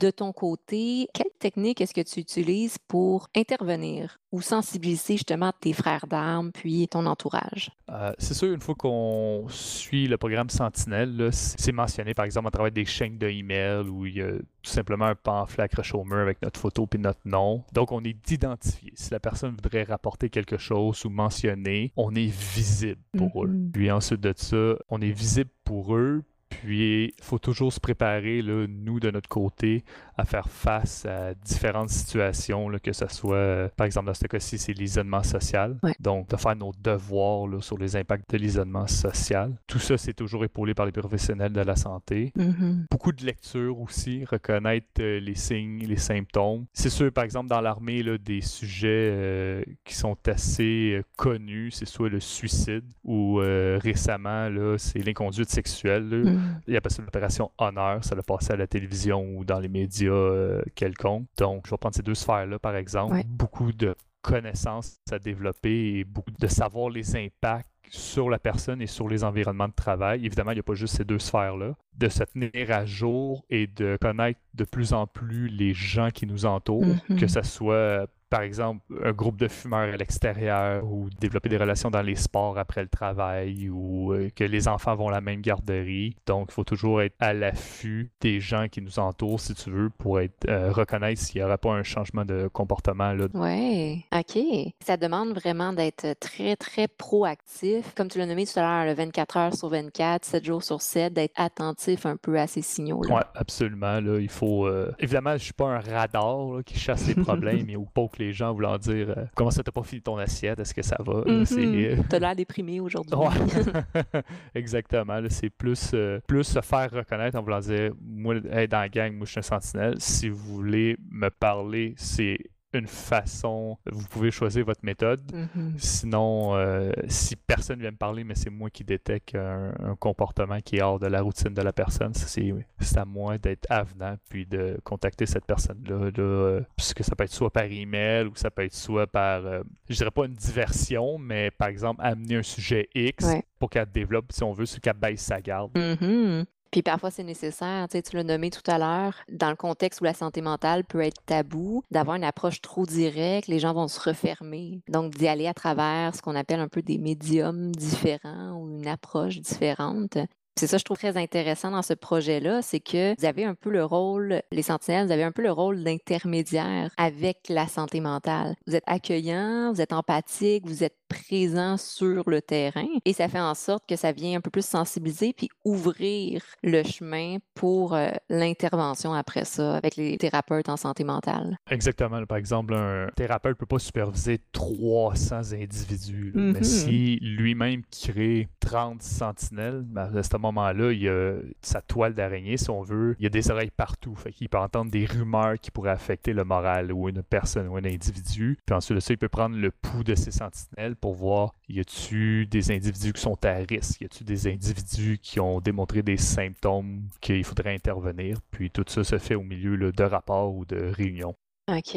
[0.00, 5.72] De ton côté, quelle technique est-ce que tu utilises pour intervenir ou sensibiliser justement tes
[5.72, 7.72] frères d'armes puis ton entourage?
[7.90, 12.46] Euh, c'est sûr, une fois qu'on suit le programme Sentinelle, là, c'est mentionné par exemple
[12.46, 15.96] à travers des chaînes de email où il y a tout simplement un pamphlet accroché
[15.96, 17.64] au mur avec notre photo puis notre nom.
[17.72, 18.92] Donc on est d'identifier.
[18.94, 23.48] Si la personne voudrait rapporter quelque chose ou mentionner, on est visible pour eux.
[23.48, 23.72] Mhm.
[23.72, 28.42] Puis ensuite de ça, on est visible pour eux Puis, il faut toujours se préparer,
[28.42, 29.84] là, nous, de notre côté,
[30.18, 34.26] à faire face à différentes situations, là, que ce soit, euh, par exemple, dans ce
[34.26, 35.78] cas-ci, c'est l'isolement social.
[35.84, 35.94] Ouais.
[36.00, 39.54] Donc, de faire nos devoirs là, sur les impacts de l'isolement social.
[39.68, 42.32] Tout ça, c'est toujours épaulé par les professionnels de la santé.
[42.34, 42.86] Mhm.
[42.90, 46.66] Beaucoup de lecture aussi, reconnaître euh, les signes, les symptômes.
[46.72, 52.08] C'est sûr, par exemple, dans l'armée, des sujets euh, qui sont assez connus, c'est soit
[52.08, 56.08] le suicide ou récemment, c'est l'inconduite sexuelle.
[56.08, 56.30] là.
[56.30, 56.60] Mhm.
[56.66, 58.02] Il appelle ça l'opération Honneur.
[58.04, 61.26] Ça l'a passé à la télévision ou dans les médias euh, quelconques.
[61.38, 63.14] Donc, je vais prendre ces deux sphères-là, par exemple.
[63.14, 63.24] Ouais.
[63.26, 68.86] Beaucoup de connaissances à développer et beaucoup de savoir les impacts sur la personne et
[68.86, 70.26] sur les environnements de travail.
[70.26, 71.74] Évidemment, il n'y a pas juste ces deux sphères-là.
[71.96, 76.26] De se tenir à jour et de connaître de plus en plus les gens qui
[76.26, 77.18] nous entourent, Mhm.
[77.18, 81.90] que ce soit par exemple, un groupe de fumeurs à l'extérieur ou développer des relations
[81.90, 85.40] dans les sports après le travail ou euh, que les enfants vont à la même
[85.40, 86.16] garderie.
[86.26, 89.90] Donc, il faut toujours être à l'affût des gens qui nous entourent, si tu veux,
[89.90, 93.14] pour être euh, reconnaître s'il n'y aura pas un changement de comportement.
[93.34, 94.38] Ouais, OK.
[94.84, 97.94] Ça demande vraiment d'être très, très proactif.
[97.94, 100.80] Comme tu l'as nommé tout à l'heure, le 24 heures sur 24, 7 jours sur
[100.80, 103.14] 7, d'être attentif un peu à ces signaux-là.
[103.14, 104.00] Ouais, absolument.
[104.00, 104.66] Là, il faut.
[104.66, 108.17] euh, Évidemment, je suis pas un radar là, qui chasse les problèmes et ou poke
[108.18, 110.96] les gens voulant dire euh, comment ça t'as pas fini ton assiette, est-ce que ça
[111.00, 111.22] va?
[111.26, 111.44] Mhm.
[111.44, 113.14] c'est, euh, T'as l'air déprimé aujourd'hui.
[113.14, 113.28] Ouais.
[114.54, 115.20] Exactement.
[115.28, 119.12] C'est plus, euh, plus se faire reconnaître en voulant dire Moi, hey, dans la gang,
[119.14, 119.94] moi, je suis un sentinelle.
[119.98, 122.38] Si vous voulez me parler, c'est
[122.74, 123.78] une façon.
[123.90, 125.20] Vous pouvez choisir votre méthode.
[125.32, 125.74] Mhm.
[125.78, 130.58] Sinon, euh, si personne vient me parler, mais c'est moi qui détecte un, un comportement
[130.60, 132.52] qui est hors de la routine de la personne, c'est
[132.96, 135.96] à moi d'être avenant puis de contacter cette personne-là.
[136.10, 139.46] Là, euh, puisque ça peut être soit par email ou ça peut être soit par,
[139.46, 143.42] euh, je dirais pas une diversion, mais par exemple, amener un sujet X Ouais.
[143.58, 145.70] pour qu'elle développe, si on veut, c'est qu'elle baisse sa garde.
[145.76, 146.44] Mhm.
[146.70, 150.00] Puis parfois, c'est nécessaire, tu sais, tu l'as nommé tout à l'heure, dans le contexte
[150.00, 153.88] où la santé mentale peut être tabou, d'avoir une approche trop directe, les gens vont
[153.88, 154.80] se refermer.
[154.88, 158.86] Donc, d'y aller à travers ce qu'on appelle un peu des médiums différents ou une
[158.86, 160.18] approche différente.
[160.58, 163.70] C'est ça, je trouve très intéressant dans ce projet-là, c'est que vous avez un peu
[163.70, 168.56] le rôle, les sentinelles, vous avez un peu le rôle d'intermédiaire avec la santé mentale.
[168.66, 173.40] Vous êtes accueillant, vous êtes empathique, vous êtes présent sur le terrain et ça fait
[173.40, 178.10] en sorte que ça vient un peu plus sensibiliser puis ouvrir le chemin pour euh,
[178.28, 181.58] l'intervention après ça avec les thérapeutes en santé mentale.
[181.70, 182.24] Exactement.
[182.26, 186.32] Par exemple, un thérapeute ne peut pas superviser 300 individus.
[186.34, 186.52] là.
[186.52, 192.14] Mais si lui-même crée 30 sentinelles, ben, à ce moment-là, il y a sa toile
[192.14, 193.16] d'araignée, si on veut.
[193.18, 194.14] Il y a des oreilles partout.
[194.14, 197.76] Fait qu'il peut entendre des rumeurs qui pourraient affecter le moral ou une personne ou
[197.76, 198.58] un individu.
[198.66, 202.46] Puis ensuite ça, il peut prendre le pouls de ces sentinelles pour voir y a-tu
[202.46, 207.08] des individus qui sont à risque, y a-tu des individus qui ont démontré des symptômes
[207.20, 208.38] qu'il faudrait intervenir?
[208.50, 211.34] Puis tout ça se fait au milieu de rapports ou de réunions.
[211.68, 211.94] OK,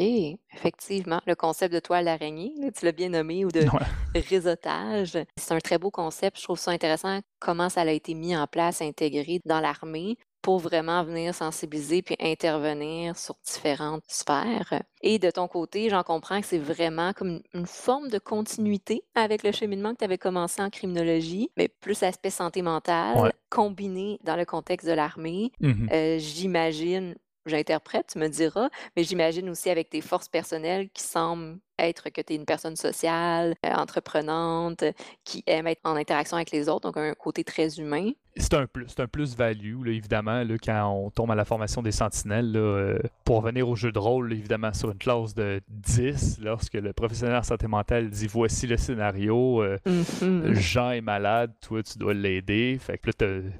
[0.54, 1.20] effectivement.
[1.26, 3.86] Le concept de toile d'araignée, là, tu l'as bien nommé, ou de Ouais.
[4.28, 6.38] réseautage, c'est un très beau concept.
[6.38, 10.58] Je trouve ça intéressant comment ça a été mis en place, intégré dans l'armée pour
[10.58, 14.82] vraiment venir sensibiliser puis intervenir sur différentes sphères.
[15.00, 19.44] Et de ton côté, j'en comprends que c'est vraiment comme une- forme de continuité avec
[19.44, 23.32] le cheminement que tu avais commencé en criminologie, mais plus aspect santé mentale, Ouais.
[23.50, 25.52] combiné dans le contexte de l'armée.
[25.60, 25.88] Mhm.
[25.92, 27.14] Euh, j'imagine,
[27.46, 32.20] j'interprète, tu me diras, mais j'imagine aussi avec tes forces personnelles qui semblent être que
[32.20, 34.84] tu es une personne sociale, euh, entreprenante,
[35.24, 38.10] qui aime être en interaction avec les autres, donc un côté très humain.
[38.36, 41.92] c'est un plus, c'est un plus-value, évidemment, là, quand on tombe à la formation des
[41.92, 42.50] sentinelles.
[42.52, 46.38] là, euh, pour revenir au jeu de rôle, là, évidemment, sur une classe de 10,
[46.42, 50.54] lorsque le professionnel en santé mentale dit voici le scénario, euh, Mhm.
[50.54, 52.78] Jean est malade, toi tu dois l'aider.
[52.80, 53.12] Fait que là,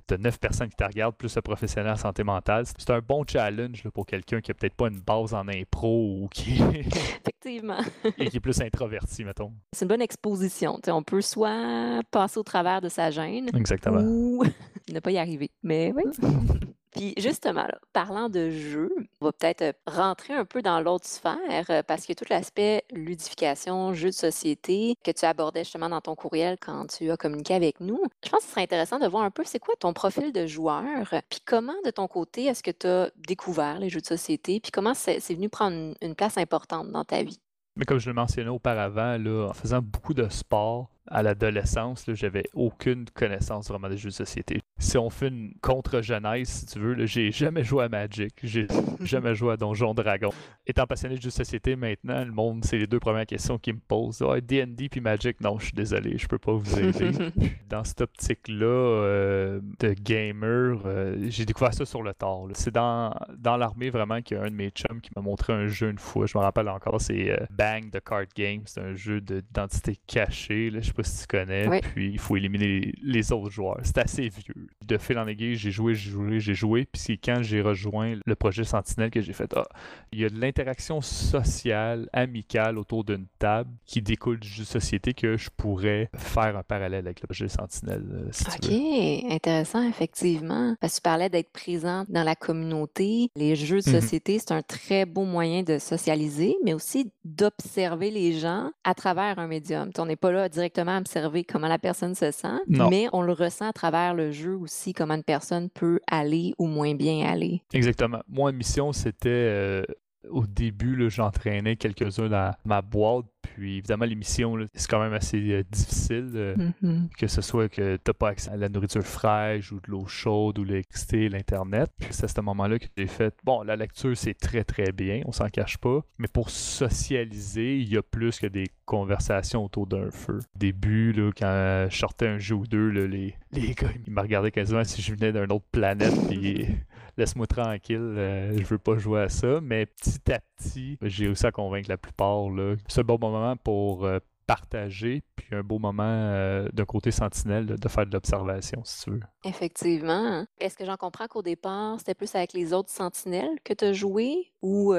[0.06, 2.64] t'as- neuf personnes qui te regardent, plus le professionnel en santé mentale.
[2.78, 6.28] C'est un bon challenge pour quelqu'un qui a peut-être pas une base en impro ou
[6.28, 6.60] qui,
[7.24, 7.80] Effectivement.
[8.18, 9.52] et qui est plus introverti, mettons.
[9.72, 10.80] C'est une bonne exposition.
[10.88, 14.00] On peut soit passer au travers de sa gêne Exactement.
[14.02, 14.44] ou
[14.92, 15.50] ne pas y arriver.
[15.62, 16.04] Mais oui.
[16.92, 21.64] Puis justement, là, parlant de jeu, on va peut-être rentrer un peu dans l'autre sphère
[21.70, 26.14] euh, parce que tout l'aspect ludification, jeu de société que tu abordais justement dans ton
[26.14, 29.24] courriel quand tu as communiqué avec nous, je pense que ce serait intéressant de voir
[29.24, 32.70] un peu c'est quoi ton profil de joueur, puis comment de ton côté est-ce que
[32.70, 36.14] tu as découvert les jeux de société, puis comment c'est c'est venu prendre une, une
[36.14, 37.40] place importante dans ta vie?
[37.76, 39.16] Mais comme je le mentionnais auparavant,
[39.48, 44.60] en faisant beaucoup de sport à l'adolescence, j'avais aucune connaissance vraiment des jeux de société.
[44.78, 48.66] Si on fait une contre-jeunesse, si tu veux, j'ai jamais joué à Magic, j'ai
[49.00, 50.30] jamais joué à Donjon Dragon.
[50.66, 53.74] Étant passionné de jeux de société maintenant, le monde, c'est les deux premières questions qu'ils
[53.74, 54.22] me posent.
[54.22, 57.10] Ah, D&D puis Magic, non, je suis désolé, je peux pas vous aider.
[57.68, 62.48] dans cette optique-là euh, de gamer, euh, j'ai découvert ça sur le tard.
[62.54, 65.52] C'est dans, dans l'armée vraiment qu'il y a un de mes chums qui m'a montré
[65.52, 66.26] un jeu une fois.
[66.26, 68.62] Je me rappelle encore, c'est euh, Bang the Card Game.
[68.66, 70.70] C'est un jeu d'identité cachée.
[70.70, 71.80] Là, je sais pas si tu connais.
[71.80, 73.78] Puis il faut éliminer les, autres joueurs.
[73.82, 74.61] C'est assez vieux.
[74.86, 76.86] De fil en aiguille, j'ai joué, j'ai joué, j'ai joué.
[76.90, 79.64] Puis c'est quand j'ai rejoint le projet Sentinelle que j'ai fait Ah,
[80.12, 84.68] il y a de l'interaction sociale, amicale autour d'une table qui découle du jeu de
[84.68, 88.04] société que je pourrais faire un parallèle avec le projet Sentinelle.
[88.12, 90.74] Euh, ok, intéressant, effectivement.
[90.80, 93.30] Parce que tu parlais d'être présent dans la communauté.
[93.36, 98.10] Les jeux de mmh société, c'est un très beau moyen de socialiser, mais aussi d'observer
[98.10, 99.90] les gens à travers un médium.
[99.98, 103.32] on n'est pas là directement à observer comment la personne se sent, mais on le
[103.32, 107.62] ressent à travers le jeu aussi, comment une personne peut aller ou moins bien aller.
[107.72, 108.20] Exactement.
[108.28, 109.82] Moi, mission, c'était euh,
[110.30, 115.62] au début, j'entraînais quelques-uns dans ma boîte puis évidemment, l'émission, c'est quand même assez euh,
[115.70, 117.08] difficile, euh, mm-hmm.
[117.18, 120.06] que ce soit que tu n'as pas accès à la nourriture fraîche ou de l'eau
[120.06, 121.90] chaude ou l'électricité, l'Internet.
[121.98, 125.22] Puis c'est à ce moment-là que j'ai fait, bon, la lecture, c'est très très bien,
[125.26, 129.86] on s'en cache pas, mais pour socialiser, il y a plus que des conversations autour
[129.86, 130.38] d'un feu.
[130.38, 134.20] Au début, là, quand je sortais un jeu ou deux, les, les gars, ils me
[134.20, 136.66] regardaient quasiment si je venais d'une autre planète, puis
[137.16, 139.60] laisse-moi tranquille, euh, je veux pas jouer à ça.
[139.60, 142.46] Mais petit à petit, j'ai réussi à convaincre la plupart.
[142.88, 147.66] C'est un bon moment pour euh, partager, puis un beau moment euh, d'un côté sentinelle
[147.66, 149.20] de faire de l'observation, si tu veux.
[149.44, 150.44] Effectivement.
[150.58, 153.92] Est-ce que j'en comprends qu'au départ, c'était plus avec les autres sentinelles que tu as
[153.92, 154.94] joué ou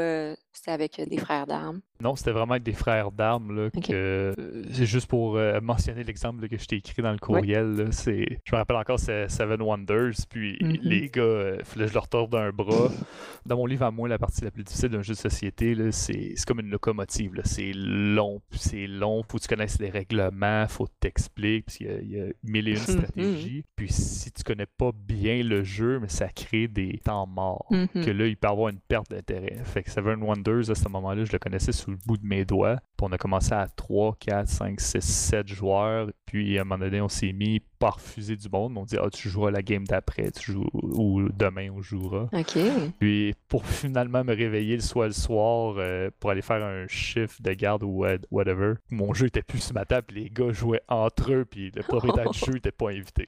[0.53, 1.81] c'était avec des frères d'armes?
[2.03, 3.69] Non, c'était vraiment avec des frères d'armes.
[3.81, 4.33] que
[4.73, 7.87] C'est juste pour euh, mentionner l'exemple que je t'ai écrit dans le courriel.
[7.91, 8.39] c'est...
[8.43, 10.25] Je me rappelle encore, c'est Seven Wonders.
[10.29, 10.79] Puis mm-hmm.
[10.81, 12.89] les gars, euh, fallait que je leur torde un bras.
[13.45, 16.35] Dans mon livre, à moi, la partie la plus difficile d'un jeu de société, c'est...
[16.45, 17.39] comme une locomotive.
[17.45, 19.23] C'est long, c'est long.
[19.23, 21.67] Faut que tu connaisses les règlements, faut que t'expliques.
[21.67, 22.97] Puis il y, a mille et une mm-hmm.
[22.99, 23.63] stratégies.
[23.77, 27.67] Puis si tu connais pas bien le jeu, mais ça crée des temps morts.
[27.71, 28.03] Mm-hmm.
[28.03, 29.61] Que là, il peut avoir une perte d'intérêt.
[29.63, 32.45] Fait que Seven Wonders, à ce moment-là, je le connaissais sous le bout de mes
[32.45, 32.77] doigts.
[32.97, 36.09] Puis on a commencé à 3, 4, 5, 6, 7 joueurs.
[36.25, 38.77] Puis à un moment donné, on s'est mis par fusée du monde.
[38.77, 42.29] On dit Ah, tu joueras la game d'après, tu joues ou demain on jouera.
[42.31, 42.57] OK.
[42.99, 47.41] Puis pour finalement me réveiller le soir le soir euh, pour aller faire un shift
[47.41, 51.31] de garde ou whatever, mon jeu était plus sur ma table, les gars jouaient entre
[51.31, 53.27] eux, puis le propriétaire du jeu n'était pas invité.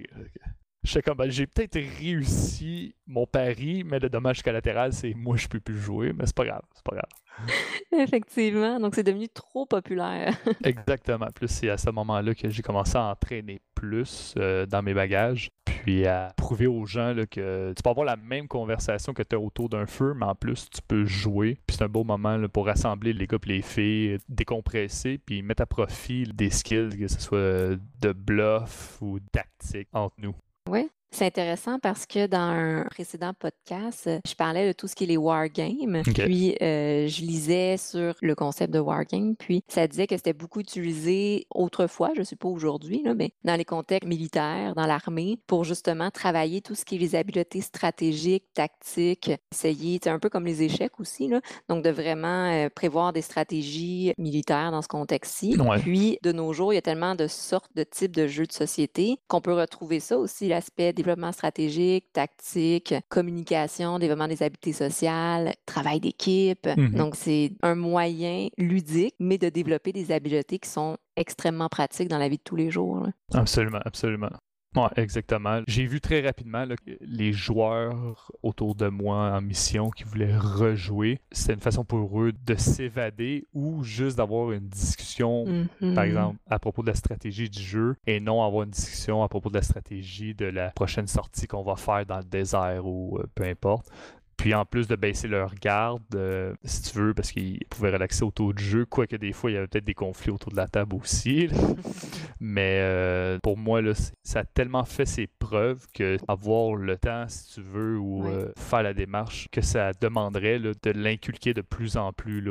[0.85, 5.47] J'étais comme, ben, j'ai peut-être réussi mon pari, mais le dommage collatéral, c'est moi, je
[5.47, 7.09] peux plus jouer, mais c'est pas grave, c'est pas grave.
[7.91, 8.79] Effectivement.
[8.79, 10.37] Donc, c'est devenu trop populaire.
[10.63, 11.27] Exactement.
[11.33, 15.49] Plus c'est à ce moment-là que j'ai commencé à entraîner plus euh, dans mes bagages,
[15.65, 19.35] puis à prouver aux gens là, que tu peux avoir la même conversation que tu
[19.35, 21.57] as autour d'un feu, mais en plus, tu peux jouer.
[21.65, 25.63] Puis c'est un beau moment pour rassembler les gars et les filles, décompresser, puis mettre
[25.63, 30.35] à profit des skills, que ce soit de bluff ou tactique entre nous.
[30.69, 35.05] Oui, c'est intéressant parce que dans un précédent podcast, je parlais de tout ce qui
[35.05, 36.01] est les wargames.
[36.03, 39.35] Puis, euh, je lisais sur le concept de wargame.
[39.37, 43.55] Puis, ça disait que c'était beaucoup utilisé autrefois, je ne sais pas aujourd'hui, mais dans
[43.55, 48.45] les contextes militaires, dans l'armée, pour justement travailler tout ce qui est les habiletés stratégiques,
[48.53, 53.13] tactiques, essayer, c'est un peu comme les échecs aussi, là, donc de vraiment euh, prévoir
[53.13, 55.57] des stratégies militaires dans ce contexte-ci.
[55.79, 58.51] Puis, de nos jours, il y a tellement de sortes de types de jeux de
[58.51, 64.73] société qu'on peut retrouver ça aussi, l'aspect des développement stratégique, tactique, communication, développement des habiletés
[64.73, 66.65] sociales, travail d'équipe.
[66.65, 66.95] Mm-hmm.
[66.95, 72.17] Donc, c'est un moyen ludique, mais de développer des habiletés qui sont extrêmement pratiques dans
[72.17, 73.07] la vie de tous les jours.
[73.33, 74.29] Absolument, absolument.
[74.75, 75.61] Oui, exactement.
[75.67, 76.65] J'ai vu très rapidement
[77.01, 81.19] les joueurs autour de moi en mission qui voulaient rejouer.
[81.31, 86.05] C'était une façon pour eux de s'évader ou juste d'avoir une discussion, par mm-hmm.
[86.05, 89.49] exemple, à propos de la stratégie du jeu et non avoir une discussion à propos
[89.49, 93.25] de la stratégie de la prochaine sortie qu'on va faire dans le désert ou euh,
[93.33, 93.89] peu importe.
[94.37, 98.23] Puis en plus de baisser leur garde, euh, si tu veux, parce qu'ils pouvaient relaxer
[98.23, 100.67] autour du jeu, quoique des fois il y avait peut-être des conflits autour de la
[100.67, 101.47] table aussi.
[102.39, 103.93] Mais euh, pour moi, là,
[104.23, 108.51] ça a tellement fait ses preuves que avoir le temps, si tu veux, ou euh,
[108.57, 112.43] faire la démarche, que ça demanderait de l'inculquer de plus en plus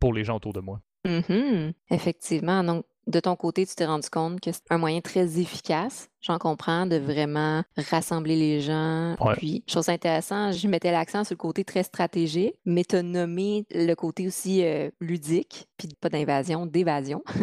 [0.00, 0.80] pour les gens autour de moi.
[1.04, 1.72] Mm-hmm.
[1.90, 2.64] Effectivement.
[2.64, 6.38] Donc, de ton côté, tu t'es rendu compte que c'est un moyen très efficace, j'en
[6.38, 9.14] comprends, de vraiment rassembler les gens.
[9.36, 13.66] Puis, chose intéressante, je mettais l'accent sur le côté très stratégique, mais tu as nommé
[13.70, 17.22] le côté aussi euh, ludique, puis pas d'invasion, d'évasion.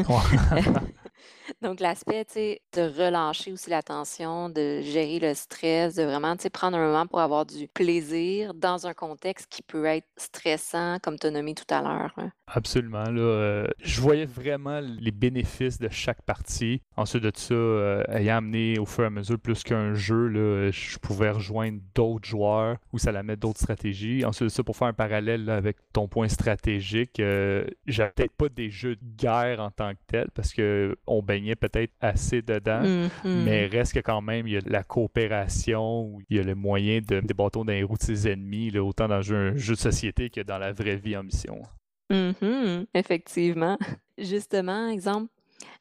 [1.62, 6.36] Donc, l'aspect, tu sais, de relâcher aussi la tension, de gérer le stress, de vraiment,
[6.36, 10.08] tu sais, prendre un moment pour avoir du plaisir dans un contexte qui peut être
[10.18, 12.14] stressant, comme tu as nommé tout à l'heure.
[12.18, 12.32] hein.
[12.54, 13.04] Absolument.
[13.04, 16.82] Là, euh, je voyais vraiment les bénéfices de chaque partie.
[16.98, 20.70] Ensuite de ça, euh, ayant amené au fur et à mesure plus qu'un jeu, là,
[20.72, 24.26] je pouvais rejoindre d'autres joueurs ou ça la met d'autres stratégies.
[24.26, 28.34] Ensuite de ça, pour faire un parallèle là, avec ton point stratégique, euh, j'avais peut-être
[28.34, 32.42] pas des jeux de guerre en tant que tel parce que on baignait peut-être assez
[32.42, 32.82] dedans.
[32.82, 33.44] Mhm.
[33.46, 36.56] Mais reste que quand même, il y a la coopération, où il y a le
[36.56, 39.76] moyen de des bâtons dans les roues de ses ennemis, là, autant dans un jeu
[39.76, 41.62] de société que dans la vraie vie en mission.
[42.12, 43.78] Mhm, Effectivement.
[44.18, 45.32] Justement, exemple,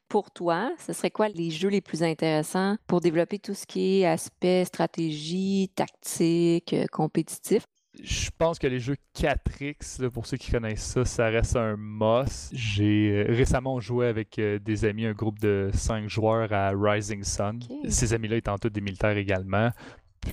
[0.07, 4.01] pour toi, ce serait quoi les jeux les plus intéressants pour développer tout ce qui
[4.01, 7.63] est aspect stratégie, tactique, euh, compétitif?
[8.01, 11.75] Je pense que les jeux 4X, là, pour ceux qui connaissent ça, ça reste un
[11.77, 12.49] must.
[12.53, 17.23] J'ai euh, récemment joué avec euh, des amis, un groupe de 5 joueurs à Rising
[17.23, 17.59] Sun.
[17.89, 19.69] Ces amis-là étant tous des militaires également.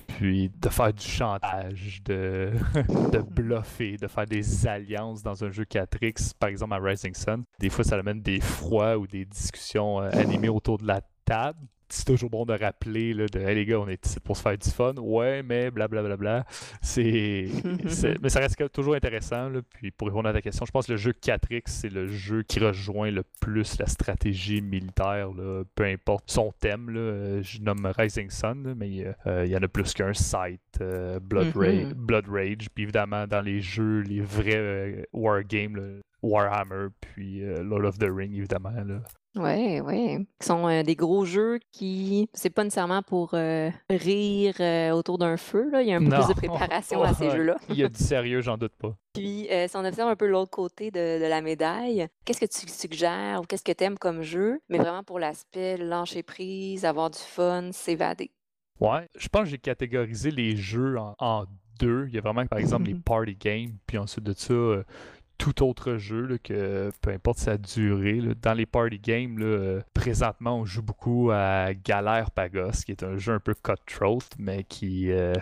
[0.07, 2.53] Puis de faire du chantage, de,
[3.13, 7.45] de bluffer, de faire des alliances dans un jeu 4X, par exemple à Rising Sun.
[7.59, 11.59] Des fois, ça amène des froids ou des discussions euh, animées autour de la table.
[11.91, 14.43] C'est toujours bon de rappeler là, de Hey les gars, on est ici pour se
[14.43, 14.95] faire du fun.
[14.99, 16.45] Ouais, mais blablabla.
[16.83, 17.47] C'est.
[17.89, 19.49] c'est- mais ça reste toujours intéressant.
[19.49, 19.61] là.
[19.75, 22.43] Puis pour répondre à ta question, je pense que le jeu 4X, c'est le jeu
[22.43, 26.91] qui rejoint le plus la stratégie militaire, là, peu importe son thème.
[26.91, 27.01] là.
[27.01, 31.19] Euh, Je nomme Rising Sun, mais euh, il y en a plus qu'un Sight, euh,
[31.21, 31.93] Blood, Ra- Mhm.
[31.95, 32.69] Blood Rage.
[32.75, 38.09] Puis évidemment, dans les jeux, les vrais euh, Wargames, Warhammer, puis euh, Lord of the
[38.11, 38.71] Ring, évidemment.
[38.71, 39.01] Là.
[39.37, 40.27] Oui, oui.
[40.41, 45.19] Ce sont euh, des gros jeux qui, c'est pas nécessairement pour euh, rire euh, autour
[45.19, 45.83] d'un feu, là.
[45.83, 47.57] Il y a un peu plus de préparation à ces jeux-là.
[47.69, 48.97] Il y a du sérieux, j'en doute pas.
[49.15, 52.69] Puis, si on observe un peu l'autre côté de, de la médaille, qu'est-ce que tu
[52.69, 57.11] suggères ou qu'est-ce que tu aimes comme jeu, mais vraiment pour l'aspect lâcher prise, avoir
[57.11, 58.31] du fun, s'évader?
[58.81, 61.45] Ouais, je pense que j'ai catégorisé les jeux en, en
[61.81, 62.07] deux.
[62.09, 64.85] Il y a vraiment, par exemple, les party games, puis ensuite de ça,
[65.39, 68.21] tout autre jeu, là, que peu importe sa durée.
[68.21, 68.35] là.
[68.43, 73.03] Dans les party games, là, euh, présentement, on joue beaucoup à Galère Pagos, qui est
[73.05, 75.33] un jeu un peu cutthroat, mais qui, euh,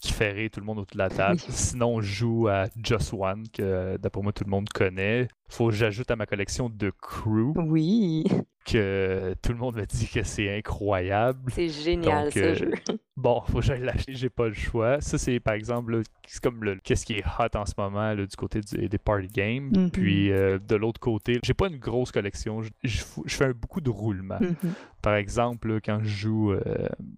[0.00, 1.38] qui fait rire tout le monde autour de la table.
[1.46, 1.52] Oui.
[1.54, 5.28] Sinon, on joue à Just One, que d'après moi, tout le monde connaît.
[5.48, 8.24] Faut que j'ajoute à ma collection de Crew, Oui,
[8.64, 11.52] que tout le monde me dit que c'est incroyable.
[11.54, 12.72] c'est génial Donc, ce euh, jeu.
[13.22, 15.00] Bon, faut que j'aille l'acheter, j'ai pas le choix.
[15.00, 18.26] Ça, c'est par exemple, c'est comme le qu'est-ce qui est hot en ce moment là,
[18.26, 19.70] du côté du- des party games.
[19.74, 19.90] Mhm.
[19.90, 22.62] Puis euh, de l'autre côté, j'ai pas une grosse collection.
[22.62, 24.38] Je, je fou- je fais beaucoup de roulement.
[24.40, 24.56] Mhm.
[25.02, 26.62] Par exemple, quand je joue euh,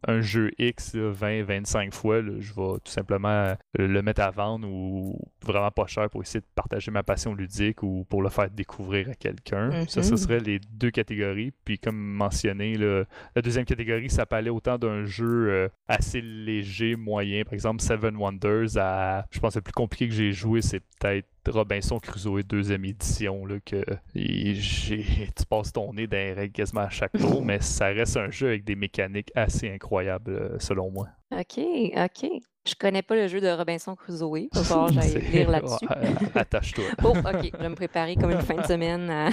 [0.08, 4.66] un jeu X 20-25 fois, là, je vais tout simplement euh, le mettre à vendre
[4.68, 8.48] ou vraiment pas cher pour essayer de partager ma passion ludique ou pour le faire
[8.50, 9.84] découvrir à quelqu'un.
[9.86, 10.16] Ça, ce Mhm.
[10.16, 11.52] serait les deux catégories.
[11.64, 13.04] Puis comme mentionné, là,
[13.36, 17.82] la deuxième catégorie, ça peut aller autant d'un jeu euh, assez léger, moyen, par exemple
[17.82, 22.42] Seven Wonders, à, je pense, le plus compliqué que j'ai joué, c'est peut-être Robinson Crusoe
[22.42, 24.54] deuxième édition, là, que et
[25.36, 28.30] tu passes ton nez dans les règles quasiment à chaque tour, mais ça reste un
[28.30, 31.08] jeu avec des mécaniques assez incroyables, euh, selon moi.
[31.32, 31.58] OK,
[31.96, 32.30] OK.
[32.66, 34.48] Je connais pas le jeu de Robinson Crusoe.
[34.54, 35.84] Falloir que j'aille lire là-dessus.
[35.86, 36.84] Ouais, Attache-toi.
[37.02, 37.50] Oh, OK.
[37.52, 39.28] Je vais me préparer comme une fin de semaine à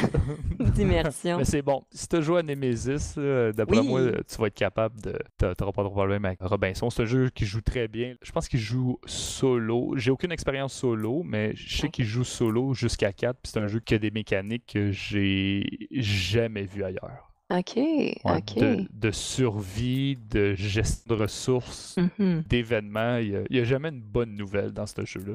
[0.60, 1.38] d'immersion.
[1.38, 1.84] Mais c'est bon.
[1.92, 3.88] Si tu joué à Nemesis, là, d'après Oui.
[3.88, 5.18] moi, tu vas être capable de.
[5.38, 6.90] t'a- T'auras pas de problème avec Robinson.
[6.90, 8.16] C'est un jeu qui joue très bien.
[8.22, 9.94] Je pense qu'il joue solo.
[9.96, 13.38] J'ai aucune expérience solo, mais je sais qu'il joue solo jusqu'à 4.
[13.42, 17.28] Puis c'est un jeu qui a des mécaniques que j'ai jamais vues ailleurs.
[17.50, 18.56] OK, Ouais, OK.
[18.60, 22.44] de, de survie, de gestion de ressources, Mhm.
[22.48, 23.18] d'événements.
[23.18, 25.34] Il n'y a, jamais une bonne nouvelle dans ce jeu-là.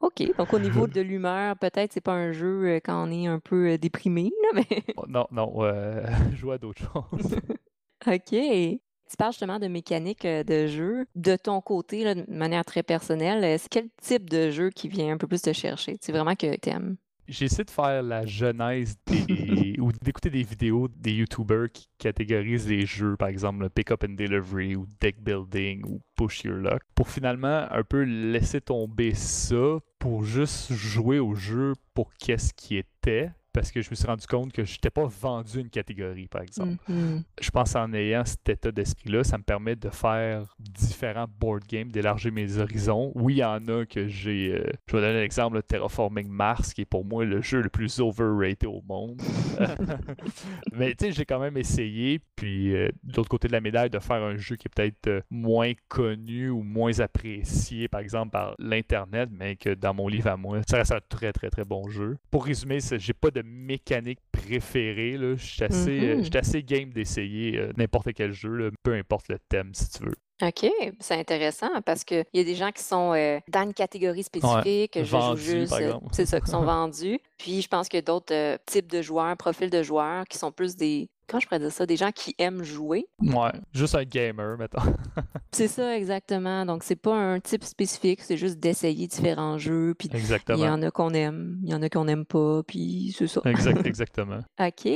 [0.00, 0.24] OK.
[0.38, 3.38] Donc, au niveau de l'humeur, peut-être c'est pas un jeu euh, quand on est un
[3.38, 6.04] peu euh, déprimé, là, mais Oh, Non, non, euh,
[6.34, 7.36] jouer à d'autres choses.
[8.06, 8.80] OK.
[9.08, 11.06] Tu parles justement de mécanique euh, de jeu.
[11.14, 15.14] De ton côté, là, de manière très personnelle, c'est quel type de jeu qui vient
[15.14, 15.96] un peu plus te chercher?
[16.00, 16.96] C'est vraiment que t'aimes?
[17.28, 22.68] J'ai essayé de faire la genèse des, ou d'écouter des vidéos des YouTubers qui catégorisent
[22.68, 26.56] les jeux, par exemple le Pick Up and Delivery ou Deck Building ou Push Your
[26.56, 32.54] Luck, pour finalement un peu laisser tomber ça pour juste jouer au jeu pour qu'est-ce
[32.54, 33.32] qui était.
[33.56, 36.42] Parce que je me suis rendu compte que je n'étais pas vendu une catégorie, par
[36.42, 36.76] exemple.
[36.88, 37.22] Mhm.
[37.40, 41.88] Je pense en ayant cet état d'esprit-là, ça me permet de faire différents board games,
[41.88, 43.12] d'élargir mes horizons.
[43.14, 44.52] Oui, il y en a que j'ai.
[44.52, 47.70] euh, je vais donner l'exemple de Terraforming Mars, qui est pour moi le jeu le
[47.70, 49.22] plus overrated au monde.
[50.74, 52.20] Mais tu sais, j'ai quand même essayé.
[52.36, 55.06] Puis euh, de l'autre côté de la médaille, de faire un jeu qui est peut-être
[55.06, 60.28] euh, moins connu ou moins apprécié, par exemple, par l'Internet, mais que dans mon livre
[60.28, 62.18] à moi, ça reste un très, très, très bon jeu.
[62.30, 65.16] Pour résumer, j'ai pas de mécanique préférée.
[65.18, 66.24] Je suis assez, euh, Mhm.
[66.24, 70.04] j'étais assez game d'essayer euh, n'importe quel jeu, là, peu importe le thème, si tu
[70.04, 70.14] veux.
[70.42, 74.22] OK, c'est intéressant parce qu'il y a des gens qui sont euh, dans une catégorie
[74.22, 75.74] spécifique, je joue juste,
[76.12, 77.18] c'est ça, qui sont vendus.
[77.38, 80.36] Puis je pense qu'il y a d'autres euh, types de joueurs, profils de joueurs qui
[80.36, 83.06] sont plus des, comment je pourrais dire ça, des gens qui aiment jouer.
[83.20, 84.78] Ouais, juste un gamer, mettons.
[85.52, 86.66] C'est ça exactement.
[86.66, 89.94] Donc c'est pas un type spécifique, c'est juste d'essayer différents jeux.
[89.98, 90.64] Puis il y Exactement.
[90.64, 93.40] en a qu'on aime, il y en a qu'on n'aime pas, puis c'est ça.
[93.46, 94.40] Exact, exactement.
[94.60, 94.88] OK.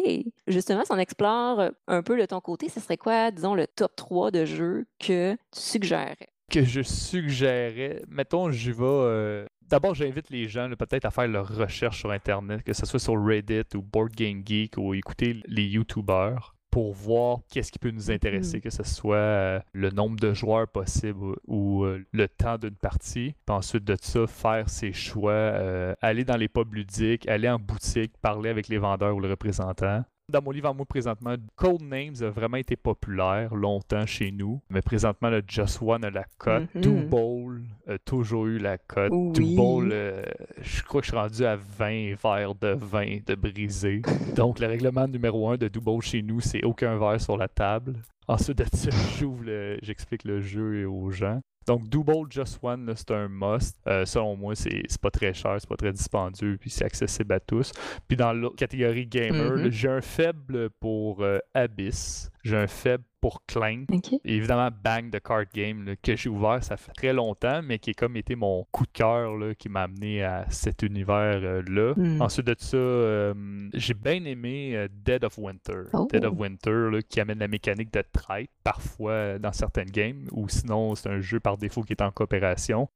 [0.46, 3.96] Justement, si on explore un peu de ton côté, ce serait quoi, disons, le top
[3.96, 6.28] 3 de jeux que tu suggérerais?
[6.50, 8.82] que je suggérais, mettons, j'y vais.
[8.82, 12.98] euh, D'abord, j'invite les gens peut-être à faire leur recherche sur Internet, que ce soit
[12.98, 17.92] sur Reddit ou Board Game Geek ou écouter les YouTubers pour voir qu'est-ce qui peut
[17.92, 22.26] nous intéresser, que ce soit euh, le nombre de joueurs possible ou, ou, euh, le
[22.26, 23.34] temps d'une partie.
[23.46, 27.60] Puis ensuite de ça, faire ses choix, euh, aller dans les pubs ludiques, aller en
[27.60, 30.04] boutique, parler avec les vendeurs ou le représentant.
[30.30, 34.60] Dans mon livre en moi présentement, Code Names a vraiment été populaire longtemps chez nous,
[34.70, 36.68] mais présentement, le Just One a la cote.
[36.76, 39.10] Do Bowl a toujours eu la cote.
[39.12, 39.56] Oui.
[39.56, 40.22] Bowl, euh,
[40.60, 44.02] je crois que je suis rendu à 20 verres de vin de brisé.
[44.36, 47.48] Donc, le règlement numéro 1 de Do Bowl chez nous, c'est aucun verre sur la
[47.48, 47.96] table.
[48.28, 49.44] Ensuite de ça, j'ouvre
[49.82, 51.40] j'explique le jeu aux gens.
[51.70, 53.78] Donc, Do Bowl Just One, c'est un must.
[53.86, 57.38] Euh, selon moi, c'est pas très cher, c'est pas très dispendieux, puis c'est accessible à
[57.38, 57.70] tous.
[58.08, 59.62] Puis dans la catégorie gamer, Mhm.
[59.62, 63.88] là, j'ai un faible pour euh, Abyss, j'ai un faible pour Clank.
[64.24, 67.78] Et évidemment, Bang, the card game, là, que j'ai ouvert, ça fait très longtemps, mais
[67.78, 71.95] qui a comme été mon coup de cœur, là, qui m'a amené à cet univers-là.
[71.97, 72.22] Mm.
[72.22, 73.34] Ensuite de ça, euh,
[73.74, 75.84] j'ai bien aimé euh, Dead of Winter.
[75.93, 76.09] Oh.
[76.11, 80.26] Dead of Winter, là, qui amène la mécanique de traite, parfois euh, dans certaines games,
[80.32, 82.88] ou sinon, c'est un jeu par défaut qui est en coopération.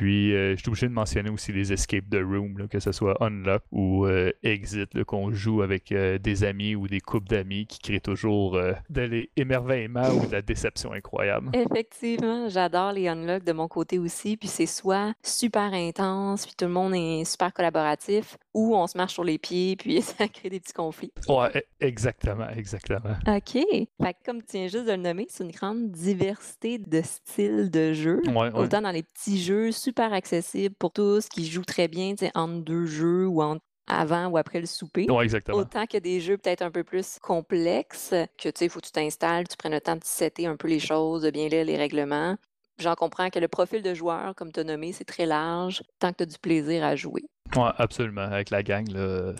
[0.00, 2.90] Puis, euh, je suis obligé de mentionner aussi les Escape the Room, là, que ce
[2.90, 7.66] soit Unlock ou euh, Exit, qu'on joue avec euh, des amis ou des couples d'amis
[7.66, 11.50] qui créent toujours euh, de l'émerveillement ou de la déception incroyable.
[11.52, 14.38] Effectivement, j'adore les unlocks de mon côté aussi.
[14.38, 18.96] Puis c'est soit super intense, puis tout le monde est super collaboratif, ou on se
[18.96, 21.12] marche sur les pieds, puis ça crée des petits conflits.
[21.28, 23.16] Ouais, e- exactement, exactement.
[23.28, 23.52] OK.
[23.52, 27.70] Fait que comme tu viens juste de le nommer, c'est une grande diversité de styles
[27.70, 28.22] de jeux.
[28.28, 28.50] Ouais, ouais.
[28.54, 32.86] Autant dans les petits jeux super accessibles pour tous, qui jouent très bien, entre deux
[32.86, 35.10] jeux ou entre avant ou après le souper.
[35.10, 35.58] Ouais, exactement.
[35.58, 38.86] Autant que des jeux peut-être un peu plus complexes, que tu sais, il faut que
[38.86, 41.64] tu t'installes, tu prennes le temps de setter un peu les choses, de bien lire
[41.64, 42.36] les règlements.
[42.78, 46.12] J'en comprends que le profil de joueur, comme tu as nommé, c'est très large, tant
[46.12, 47.24] que tu as du plaisir à jouer.
[47.56, 48.22] Ouais, absolument.
[48.22, 48.86] Avec la gang,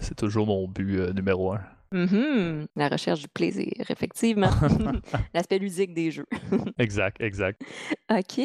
[0.01, 1.61] c'est toujours mon but euh, numéro un.
[1.93, 2.67] Mhm.
[2.77, 4.51] La recherche du plaisir, effectivement.
[5.35, 6.27] L'aspect ludique des jeux.
[6.79, 7.61] exact, exact.
[8.11, 8.41] OK.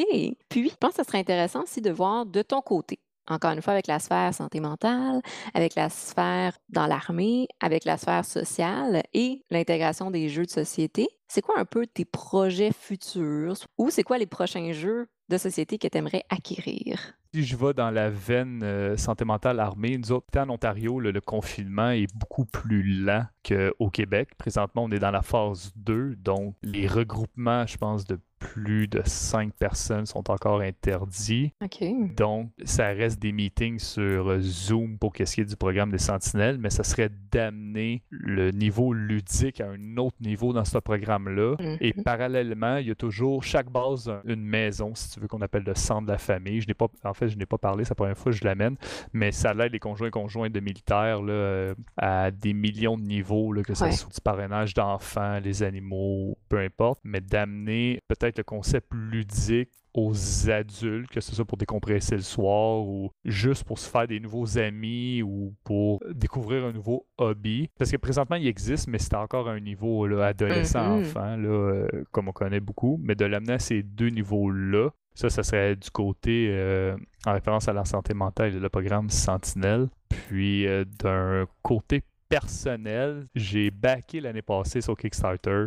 [0.48, 2.98] Puis, je pense que ce serait intéressant aussi de voir de ton côté.
[3.28, 5.20] Encore une fois, avec la sphère santé mentale,
[5.52, 11.08] avec la sphère dans l'armée, avec la sphère sociale et l'intégration des jeux de société.
[11.26, 15.76] C'est quoi un peu tes projets futurs ou c'est quoi les prochains jeux de société
[15.76, 17.14] que tu aimerais acquérir?
[17.34, 21.10] Si je vais dans la veine euh, santé mentale armée, nous autres, en Ontario, le,
[21.10, 24.30] le confinement est beaucoup plus lent qu'au Québec.
[24.38, 29.00] Présentement, on est dans la phase 2, donc les regroupements, je pense, de plus de
[29.04, 31.52] 5 personnes sont encore interdits.
[31.64, 31.82] OK.
[32.16, 35.96] Donc, ça reste des meetings sur euh, Zoom pour qu'est-ce qui est du programme des
[35.98, 41.56] Sentinelles, mais ça serait d'amener le niveau ludique à un autre niveau dans ce programme-là.
[41.80, 42.04] Et Mhm.
[42.04, 45.64] parallèlement, il y a toujours chaque base un- une maison, si tu veux, qu'on appelle
[45.64, 46.60] le centre de la famille.
[46.60, 48.44] Je n'ai pas, en fait, je n'ai pas parlé, c'est la première fois que je
[48.44, 48.76] l'amène,
[49.14, 53.02] mais ça l'aide les conjoints et conjoints de militaires là, euh, à des millions de
[53.02, 53.92] niveaux, là, que ce Ouais.
[53.92, 60.50] soit du parrainage d'enfants, les animaux, peu importe, mais d'amener peut-être le concept ludique aux
[60.50, 64.58] adultes, que ce soit pour décompresser le soir ou juste pour se faire des nouveaux
[64.58, 67.70] amis ou pour découvrir un nouveau hobby.
[67.78, 71.00] Parce que présentement, il existe, mais c'est encore à un niveau là, adolescent, Mhm.
[71.00, 73.00] enfant, là, euh, comme on connaît beaucoup.
[73.02, 77.66] Mais de l'amener à ces deux niveaux-là, ça, ça serait du côté, euh, en référence
[77.68, 79.88] à la santé mentale, le programme Sentinelle.
[80.28, 85.66] Puis euh, d'un côté personnel, j'ai backé l'année passée sur Kickstarter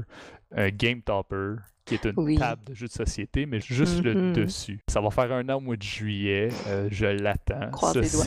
[0.51, 1.55] un Game Topper
[1.86, 2.36] qui est une Oui.
[2.38, 4.34] table de jeu de société, mais juste le Mhm.
[4.34, 4.80] dessus.
[4.88, 6.49] Ça va faire un an au mois de juillet.
[6.68, 7.72] euh, je l'attends.
[7.93, 8.24] C'est ça,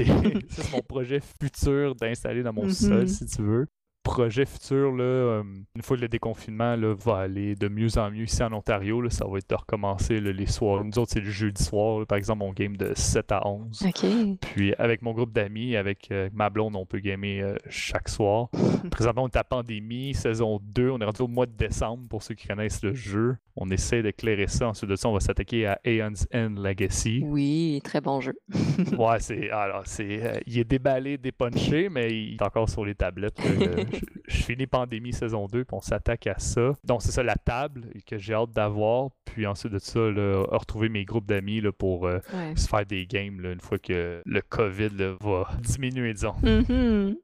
[0.49, 2.71] c'est mon projet futur d'installer dans mon Mhm.
[2.73, 3.67] sol, si tu veux.
[4.03, 5.43] Projet futur, là, euh,
[5.77, 9.01] une fois que le déconfinement là, va aller de mieux en mieux ici en Ontario,
[9.01, 10.85] là, ça va être de recommencer là, les soirs.
[10.85, 13.87] Nous autres, c'est le jeudi soir, par exemple, mon game de 7 à 11.
[13.87, 14.07] OK.
[14.41, 18.49] Puis avec mon groupe d'amis, avec euh, ma blonde, on peut gamer euh, chaque soir.
[18.91, 20.91] Présentement, on est à pandémie, saison 2.
[20.91, 23.37] On est rendu au mois de décembre pour ceux qui connaissent le jeu.
[23.57, 24.69] On essaie d'éclairer ça.
[24.69, 27.23] Ensuite de ça, on va s'attaquer à Aeon's End Legacy.
[27.25, 28.33] Oui, très bon jeu.
[28.99, 29.51] ouais, c'est.
[29.51, 30.25] Alors, c'est.
[30.25, 33.39] Euh, il est déballé, dépunché, mais il est encore sur les tablettes.
[34.29, 36.73] je, finis Pandémie saison 2, puis on s'attaque à ça.
[36.85, 39.11] Donc, c'est ça, la table que j'ai hâte d'avoir.
[39.25, 42.19] Puis ensuite de ça, retrouver mes groupes d'amis pour euh,
[42.55, 44.91] se faire des games une fois que le COVID
[45.21, 46.35] va diminuer, disons.
[46.43, 47.17] Mm-hmm.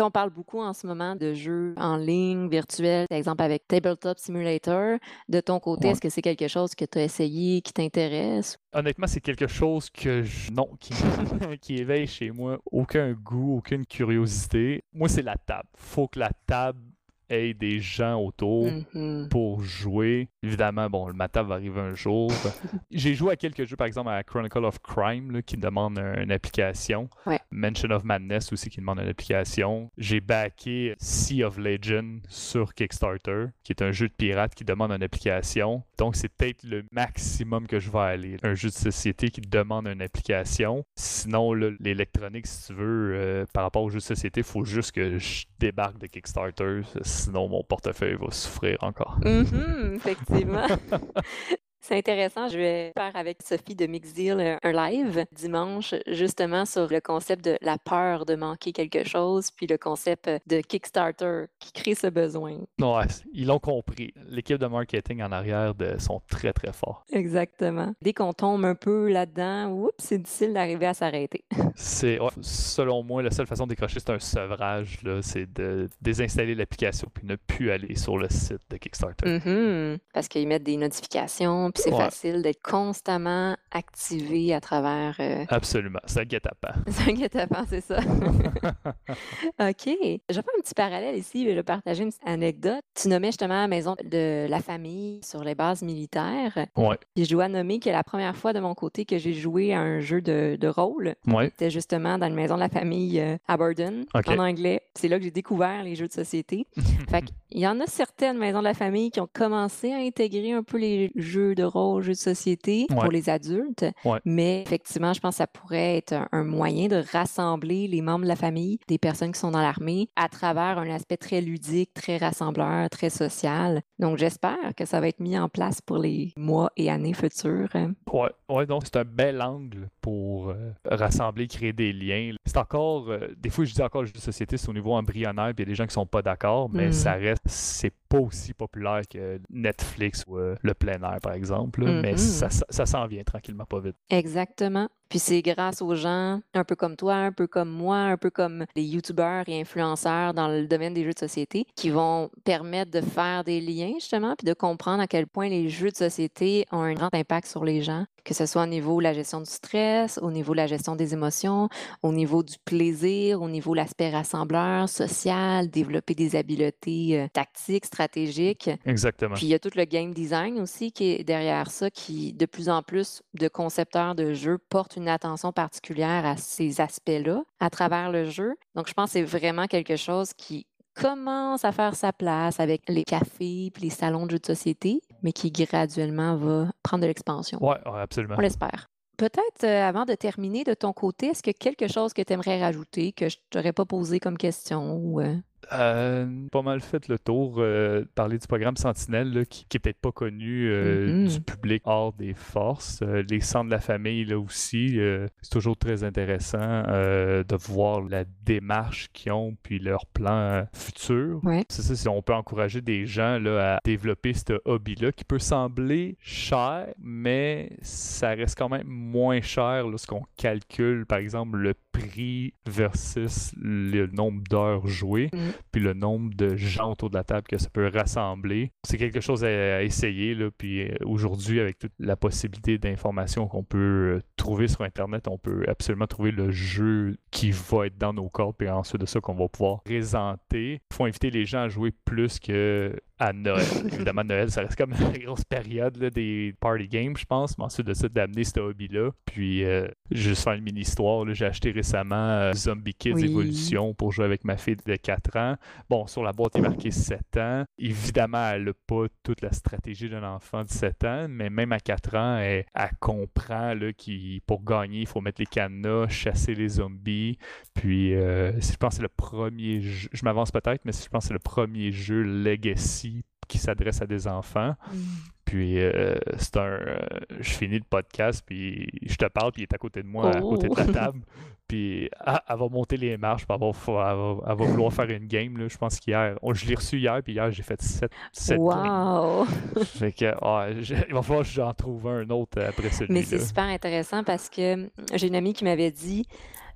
[0.00, 4.18] On parle beaucoup en ce moment de jeux en ligne, virtuels, par exemple avec Tabletop
[4.18, 4.98] Simulator.
[5.28, 8.58] De ton côté, est-ce que c'est quelque chose que tu as essayé, qui t'intéresse?
[8.72, 10.50] Honnêtement, c'est quelque chose que je...
[10.52, 10.94] non, qui...
[11.60, 14.84] qui éveille chez moi aucun goût, aucune curiosité.
[14.92, 15.68] Moi, c'est la table.
[15.74, 16.80] Faut que la table
[17.28, 19.28] ait des gens autour mm-hmm.
[19.28, 20.28] pour jouer.
[20.42, 22.30] Évidemment, bon, le matin va arriver un jour.
[22.90, 27.08] J'ai joué à quelques jeux, par exemple à Chronicle of Crime, qui demande une application.
[27.50, 29.90] Mention of Madness aussi, qui demande une application.
[29.98, 34.92] J'ai backé Sea of Legend sur Kickstarter, qui est un jeu de pirate qui demande
[34.92, 35.82] une application.
[35.98, 38.36] Donc, c'est peut-être le maximum que je vais aller.
[38.42, 40.84] Un jeu de société qui demande une application.
[40.96, 44.92] Sinon, l'électronique, si tu veux, euh, par rapport au jeu de société, il faut juste
[44.92, 46.82] que je débarque de Kickstarter
[47.18, 49.18] sinon mon portefeuille va souffrir encore.
[49.20, 50.66] Mm-hmm, effectivement.
[51.80, 52.48] C'est intéressant.
[52.48, 57.44] Je vais faire avec Sophie de Mixdeal euh, un live dimanche, justement sur le concept
[57.44, 62.08] de la peur de manquer quelque chose, puis le concept de Kickstarter qui crée ce
[62.08, 62.58] besoin.
[62.80, 64.12] Ouais, ils l'ont compris.
[64.28, 67.04] L'équipe de marketing en arrière de, sont très, très forts.
[67.12, 67.94] Exactement.
[68.02, 71.44] Dès qu'on tombe un peu là-dedans, oups, c'est difficile d'arriver à s'arrêter.
[71.80, 74.98] C'est, selon moi, la seule façon de décrocher, c'est un sevrage.
[75.22, 79.24] C'est de désinstaller l'application puis ne plus aller sur le site de Kickstarter.
[79.24, 79.98] Mm-hmm.
[80.12, 85.16] Parce qu'ils mettent des notifications c'est facile d'être constamment activé à travers.
[85.20, 86.00] Euh, Absolument.
[86.06, 86.74] C'est un guet-apens.
[86.88, 87.98] C'est un guet-apens, c'est ça.
[89.60, 89.84] OK.
[89.86, 91.44] Je vais faire un petit parallèle ici.
[91.48, 92.80] Je vais partager une anecdote.
[92.94, 96.66] Tu nommais justement la maison de la famille sur les bases militaires.
[96.76, 96.96] Oui.
[97.14, 99.80] Puis je dois nommer que la première fois de mon côté que j'ai joué à
[99.80, 101.46] un jeu de, de rôle, ouais.
[101.46, 104.82] c'était justement dans une maison de la famille euh, à Burden, en anglais.
[104.94, 106.66] C'est là que j'ai découvert les jeux de société.
[107.10, 110.52] fait il y en a certaines maisons de la famille qui ont commencé à intégrer
[110.52, 113.84] un peu les jeux de rôle, jeux de société pour les adultes.
[114.24, 118.28] Mais effectivement, je pense que ça pourrait être un, moyen de rassembler les membres de
[118.28, 122.16] la famille, des personnes qui sont dans l'armée, à travers un aspect très ludique, très
[122.16, 123.82] rassembleur, très social.
[123.98, 127.68] Donc, j'espère que ça va être mis en place pour les mois et années futures.
[128.12, 132.34] Oui, ouais, donc c'est un bel angle pour euh, rassembler, créer des liens.
[132.46, 134.94] C'est encore, euh, des fois je dis encore le jeu de société, c'est au niveau
[134.94, 136.92] embryonnaire, puis il y a des gens qui sont pas d'accord, mais mm.
[136.92, 141.47] ça reste, c'est pas aussi populaire que Netflix ou euh, le plein air, par exemple,
[141.48, 142.16] mais mm-hmm.
[142.16, 143.96] ça, ça s'en vient tranquillement pas vite.
[144.10, 144.88] Exactement.
[145.08, 148.30] Puis c'est grâce aux gens, un peu comme toi, un peu comme moi, un peu
[148.30, 152.90] comme les youtubeurs et influenceurs dans le domaine des jeux de société, qui vont permettre
[152.90, 156.66] de faire des liens justement, puis de comprendre à quel point les jeux de société
[156.72, 159.40] ont un grand impact sur les gens, que ce soit au niveau de la gestion
[159.40, 161.70] du stress, au niveau de la gestion des émotions,
[162.02, 167.86] au niveau du plaisir, au niveau de l'aspect rassembleur, social, développer des habiletés euh, tactiques,
[167.86, 168.68] stratégiques.
[168.84, 169.34] Exactement.
[169.34, 172.46] Puis il y a tout le game design aussi qui est derrière ça, qui de
[172.46, 177.70] plus en plus de concepteurs de jeux portent une attention particulière à ces aspects-là à
[177.70, 178.54] travers le jeu.
[178.74, 182.82] Donc, je pense que c'est vraiment quelque chose qui commence à faire sa place avec
[182.88, 187.06] les cafés puis les salons de jeux de société, mais qui graduellement va prendre de
[187.06, 187.58] l'expansion.
[187.60, 188.34] Oui, ouais, absolument.
[188.38, 188.88] On l'espère.
[189.16, 192.60] Peut-être euh, avant de terminer de ton côté, est-ce que quelque chose que tu aimerais
[192.60, 195.34] rajouter que je t'aurais pas posé comme question ou euh?
[195.72, 197.56] Euh, pas mal fait le tour.
[197.58, 201.34] Euh, parler du programme Sentinelle, qui, qui est peut-être pas connu euh, mm-hmm.
[201.34, 203.02] du public hors des forces.
[203.02, 204.98] les centres de la famille, là aussi,
[205.42, 211.40] c'est toujours très intéressant de voir la démarche qu'ils ont, puis leur plan futur.
[211.68, 215.38] C'est ça, si on peut encourager des gens là, à développer ce hobby-là, qui peut
[215.38, 222.54] sembler cher, mais ça reste quand même moins cher lorsqu'on calcule, par exemple, le prix
[222.66, 225.30] versus le nombre d'heures jouées.
[225.32, 225.38] Mm
[225.70, 228.72] puis le nombre de gens autour de la table que ça peut rassembler.
[228.84, 230.34] C'est quelque chose à, essayer.
[230.34, 235.28] Là, puis euh, aujourd'hui, avec toute la possibilité d'informations qu'on peut euh, trouver sur Internet,
[235.28, 239.06] on peut absolument trouver le jeu qui va être dans nos corps, puis ensuite de
[239.06, 240.80] ça qu'on va pouvoir présenter.
[240.90, 243.66] Il faut inviter les gens à jouer plus que à Noël.
[243.92, 247.58] Évidemment, Noël, ça reste comme une grosse période là, des party games, je pense.
[247.58, 249.10] Mais ensuite de ça, d'amener ce hobby-là.
[249.24, 251.26] Puis, euh, juste faire une mini-histoire.
[251.34, 255.56] J'ai acheté récemment euh, Zombie Kids Evolution pour jouer avec ma fille de 4 ans.
[255.88, 257.64] Bon, sur la boîte, il est marqué 7 ans.
[257.78, 261.80] Évidemment, elle n'a pas toute la stratégie d'un enfant de 7 ans, mais même à
[261.80, 262.64] 4 ans, elle,
[263.00, 267.38] comprend qu'il, pour gagner, il faut mettre les cadenas, chasser les zombies.
[267.74, 271.24] Puis, euh, je pense que c'est le premier jeu, je m'avance peut-être, mais je pense
[271.24, 273.07] que c'est le premier jeu Legacy
[273.48, 274.74] qui s'adresse à des enfants.
[274.92, 274.98] Mm.
[275.44, 276.60] Puis euh, c'est un.
[276.60, 276.98] Euh,
[277.40, 280.30] je finis le podcast, puis je te parle, puis il est à côté de moi,
[280.30, 280.92] à côté de la oh!
[280.92, 281.20] table.
[281.66, 285.58] Puis elle, va monter les marches, puis elle va, vouloir faire une game.
[285.58, 285.68] Là.
[285.68, 289.44] Je pense qu'hier, je l'ai reçu hier, puis hier j'ai fait 7, 7 wow.
[289.84, 293.20] Fait que, ah, il va falloir que j'en trouve un autre après celui-là.
[293.20, 296.26] Mais c'est super intéressant parce que j'ai une amie qui m'avait dit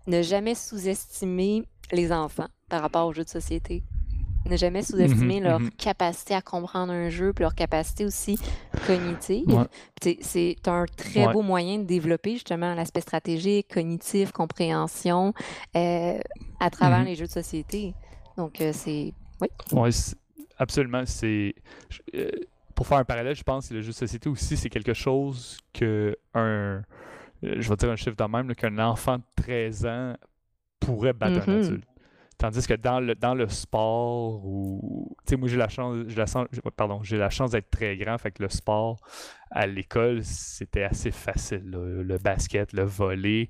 [0.07, 3.83] ne jamais sous-estimer les enfants par rapport aux jeux de société.
[4.51, 5.71] Ne jamais sous-estimer mhm, leur mhm.
[5.71, 8.39] capacité à comprendre un jeu, puis leur capacité aussi
[8.87, 9.67] cognitive.
[10.21, 15.33] C'est un très beau moyen de développer justement l'aspect stratégique, cognitif, compréhension
[15.77, 16.19] euh,
[16.61, 17.07] à travers mhm.
[17.07, 17.95] les jeux de société.
[18.37, 19.13] Donc, euh, c'est.
[19.41, 19.49] Oui.
[20.59, 21.03] Absolument.
[21.07, 21.55] C'est.
[22.15, 22.31] Euh,
[22.75, 25.59] pour faire un parallèle, je pense que le jeu de société aussi, c'est quelque chose
[25.73, 26.83] que un.
[27.43, 30.15] Je vais dire un chiffre de même, qu'un enfant de 13 ans
[30.79, 31.85] pourrait battre un adulte.
[32.43, 36.25] Tandis que dans le, dans le sport, ou tu sais, moi j'ai la chance, la,
[36.73, 38.97] pardon, j'ai la chance d'être très grand, fait que le sport
[39.53, 41.63] à l'école, c'était assez facile.
[41.71, 43.49] Le basket, le volley,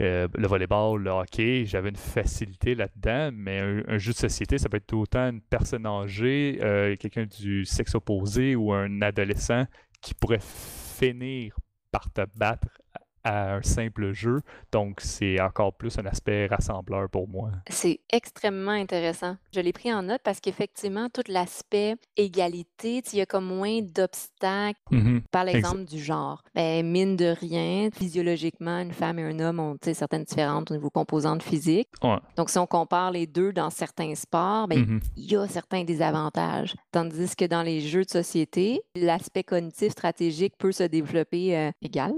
[0.00, 4.68] euh, le volleyball, le hockey, j'avais une facilité là-dedans, mais un, jeu de société, ça
[4.68, 9.66] peut être autant une personne âgée, euh, quelqu'un du sexe opposé ou un adolescent
[10.00, 11.54] qui pourrait finir
[11.92, 12.81] par te battre
[13.24, 14.40] à un simple jeu.
[14.72, 17.50] Donc, c'est encore plus un aspect rassembleur pour moi.
[17.68, 19.36] C'est extrêmement intéressant.
[19.54, 23.80] Je l'ai pris en note parce qu'effectivement, tout l'aspect égalité, il y a comme moins
[23.80, 24.80] d'obstacles.
[24.90, 25.22] Mm-hmm.
[25.30, 26.42] Par l'exemple du genre.
[26.54, 30.90] Ben, mine de rien, physiologiquement, une femme et un homme ont certaines différences au niveau
[30.90, 31.88] composantes physiques.
[32.36, 35.00] Donc, si on compare les deux dans certains sports, ben, mm-hmm.
[35.16, 36.74] il y a certains désavantages.
[36.90, 42.12] Tandis que dans les jeux de société, l'aspect cognitif stratégique peut se développer euh, égal.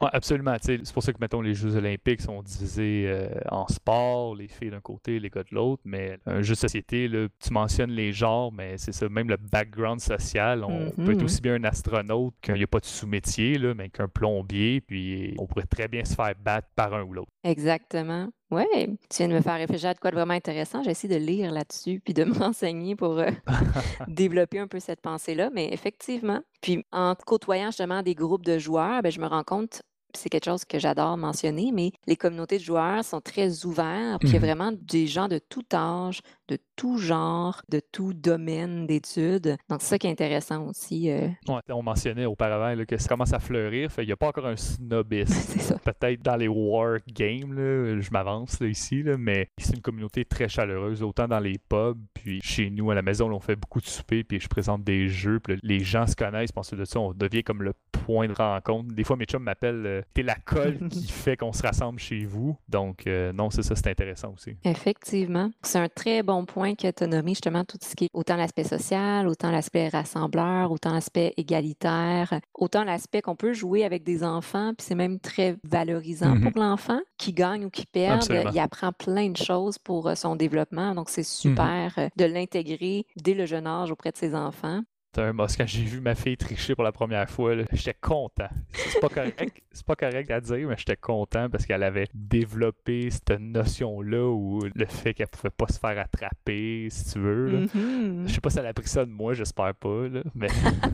[0.00, 4.48] absolument c'est pour ça que, mettons, les Jeux olympiques sont divisés euh, en sport, les
[4.48, 7.90] filles d'un côté, les gars de l'autre, mais un jeu de société, là, tu mentionnes
[7.90, 11.64] les genres, mais c'est ça, même le background social, on peut être aussi bien un
[11.64, 16.04] astronaute qu'il n'y a pas de sous-métier, mais qu'un plombier, puis on pourrait très bien
[16.04, 17.30] se faire battre par un ou l'autre.
[17.44, 18.28] Exactement.
[18.50, 18.64] Oui,
[19.10, 20.82] tu viens de me faire réfléchir à quoi de vraiment intéressant.
[20.84, 23.30] J'essaie de lire là-dessus puis de me renseigner pour euh,
[24.08, 25.50] développer un peu cette pensée-là.
[25.52, 29.82] Mais effectivement, puis en côtoyant justement des groupes de joueurs, ben, je me rends compte
[30.14, 34.20] c'est quelque chose que j'adore mentionner, mais les communautés de joueurs sont très ouvertes.
[34.20, 37.80] Puis il y a mmh vraiment des gens de tout âge, de tout genre, de
[37.80, 39.56] tout domaine d'études.
[39.68, 41.10] Donc, c'est ça qui est intéressant aussi.
[41.10, 41.28] Euh.
[41.68, 43.90] on mentionnait auparavant que ça commence à fleurir.
[43.98, 45.78] il n'y a pas encore un snobisme.
[45.84, 51.28] Peut-être dans les war games, je m'avance ici, mais c'est une communauté très chaleureuse, autant
[51.28, 54.40] dans les pubs, puis chez nous à la maison, on fait beaucoup de soupers, puis
[54.40, 57.62] je présente des jeux, puis les gens se connaissent, pensent de ça, on devient comme
[57.62, 58.94] le point de rencontre.
[58.94, 62.24] Des fois, mes chums m'appellent euh, T'es la colle qui fait qu'on se rassemble chez
[62.24, 62.56] vous.
[62.68, 64.56] Donc, euh, non, c'est ça, c'est intéressant aussi.
[64.64, 65.50] Effectivement.
[65.62, 68.36] C'est un très bon point que tu as nommé, justement, tout ce qui est autant
[68.36, 74.24] l'aspect social, autant l'aspect rassembleur, autant l'aspect égalitaire, autant l'aspect qu'on peut jouer avec des
[74.24, 76.52] enfants, puis c'est même très valorisant mm-hmm.
[76.52, 78.24] pour l'enfant qui gagne ou qui perd.
[78.52, 80.94] Il apprend plein de choses pour euh, son développement.
[80.94, 81.24] Donc, c'est mm-hmm.
[81.24, 84.82] super de l'intégrer dès le jeune âge auprès de ses enfants
[85.18, 88.48] un Quand j'ai vu ma fille tricher pour la première fois, j'étais content.
[88.72, 93.10] C'est pas correct, c'est pas correct à dire, mais j'étais content parce qu'elle avait développé
[93.10, 97.66] cette notion-là où le fait qu'elle pouvait pas se faire attraper, si tu veux.
[97.66, 98.28] Mm-hmm.
[98.28, 100.04] Je sais pas si elle a pris ça de moi, j'espère pas.
[100.34, 100.48] mais...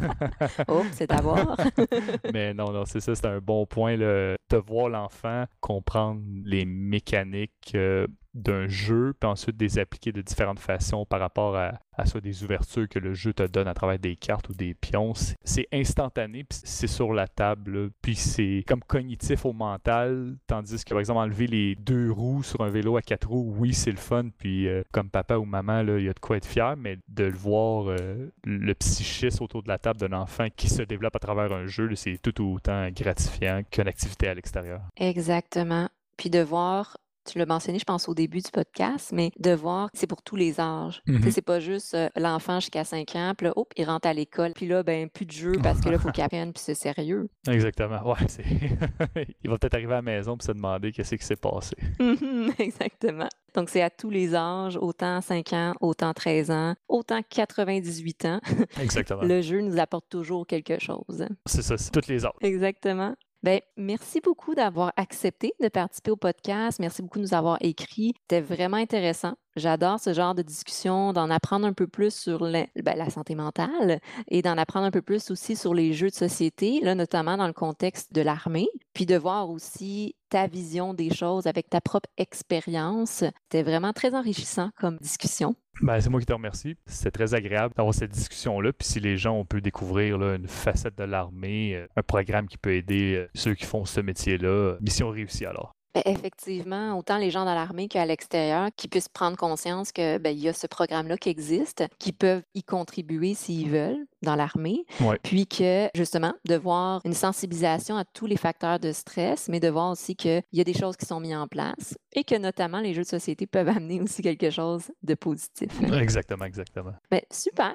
[0.68, 1.56] oh, c'est à voir.
[2.32, 7.72] mais non, non, c'est ça, c'est un bon point de voir l'enfant comprendre les mécaniques.
[7.74, 12.20] Euh, d'un jeu, puis ensuite des appliquer de différentes façons par rapport à, à soit
[12.20, 15.12] des ouvertures que le jeu te donne à travers des cartes ou des pions.
[15.44, 20.90] C'est instantané, puis c'est sur la table, puis c'est comme cognitif au mental, tandis que
[20.90, 23.96] par exemple enlever les deux roues sur un vélo à quatre roues, oui c'est le
[23.96, 26.98] fun, puis euh, comme papa ou maman, il y a de quoi être fier, mais
[27.08, 31.16] de le voir, euh, le psychisme autour de la table d'un enfant qui se développe
[31.16, 34.80] à travers un jeu, c'est tout autant gratifiant qu'une activité à l'extérieur.
[34.96, 35.88] Exactement.
[36.16, 39.90] Puis de voir tu l'as mentionné, je pense, au début du podcast, mais de voir
[39.90, 41.02] que c'est pour tous les âges.
[41.06, 44.12] Mm C'est pas juste euh, l'enfant jusqu'à 5 ans, puis là, hop, il rentre à
[44.12, 46.62] l'école, puis là, ben, plus de jeu parce que là, il faut qu'il apprenne, puis
[46.64, 47.28] c'est sérieux.
[47.48, 48.02] Exactement.
[48.04, 48.44] Ouais, c'est...
[49.44, 51.76] il va peut-être arriver à la maison puis se demander qu'est-ce qui s'est passé.
[52.58, 53.28] Exactement.
[53.54, 58.40] Donc, c'est à tous les âges, autant 5 ans, autant 13 ans, autant 98 ans.
[58.80, 59.22] Exactement.
[59.22, 61.26] Le jeu nous apporte toujours quelque chose.
[61.46, 62.32] C'est ça, c'est toutes les âges.
[62.40, 63.14] Exactement.
[63.43, 66.78] Bien, merci beaucoup d'avoir accepté de participer au podcast.
[66.78, 68.14] Merci beaucoup de nous avoir écrit.
[68.20, 69.34] C'était vraiment intéressant.
[69.57, 74.01] J'adore ce genre de discussion, d'en apprendre un peu plus sur ben, la, santé mentale
[74.28, 77.53] et d'en apprendre un peu plus aussi sur les jeux de société, notamment dans le
[77.53, 83.24] contexte de l'armée, puis de voir aussi ta vision des choses avec ta propre expérience.
[83.43, 85.57] C'était vraiment très enrichissant comme discussion.
[85.82, 86.76] Ben, c'est moi qui te remercie.
[86.86, 88.72] C'est très agréable d'avoir cette discussion-là.
[88.72, 92.46] Puis si les gens, on peut découvrir là, une facette de l'armée, euh, un programme
[92.46, 95.74] qui peut aider euh, ceux qui font ce métier-là, mission réussie alors.
[95.95, 100.30] Ben, effectivement, autant les gens dans l'armée qu'à l'extérieur qui puissent prendre conscience que ben,
[100.30, 104.84] il y a ce programme-là qui existe, qui peuvent y contribuer s'ils veulent dans l'armée,
[105.01, 105.18] Ouais.
[105.22, 109.68] puis que justement de voir une sensibilisation à tous les facteurs de stress, mais de
[109.68, 112.80] voir aussi qu'il y a des choses qui sont mises en place et que notamment
[112.80, 115.68] les jeux de société peuvent amener aussi quelque chose de positif.
[115.93, 116.93] Exactement, exactement.
[117.11, 117.74] Ben, super.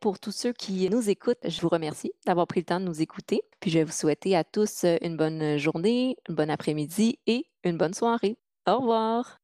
[0.00, 3.00] Pour tous ceux qui nous écoutent, je vous remercie d'avoir pris le temps de nous
[3.02, 3.42] écouter.
[3.60, 7.76] Puis je vais vous souhaiter à tous une bonne journée, une bonne après-midi et une
[7.78, 8.38] bonne soirée.
[8.66, 9.38] Au revoir.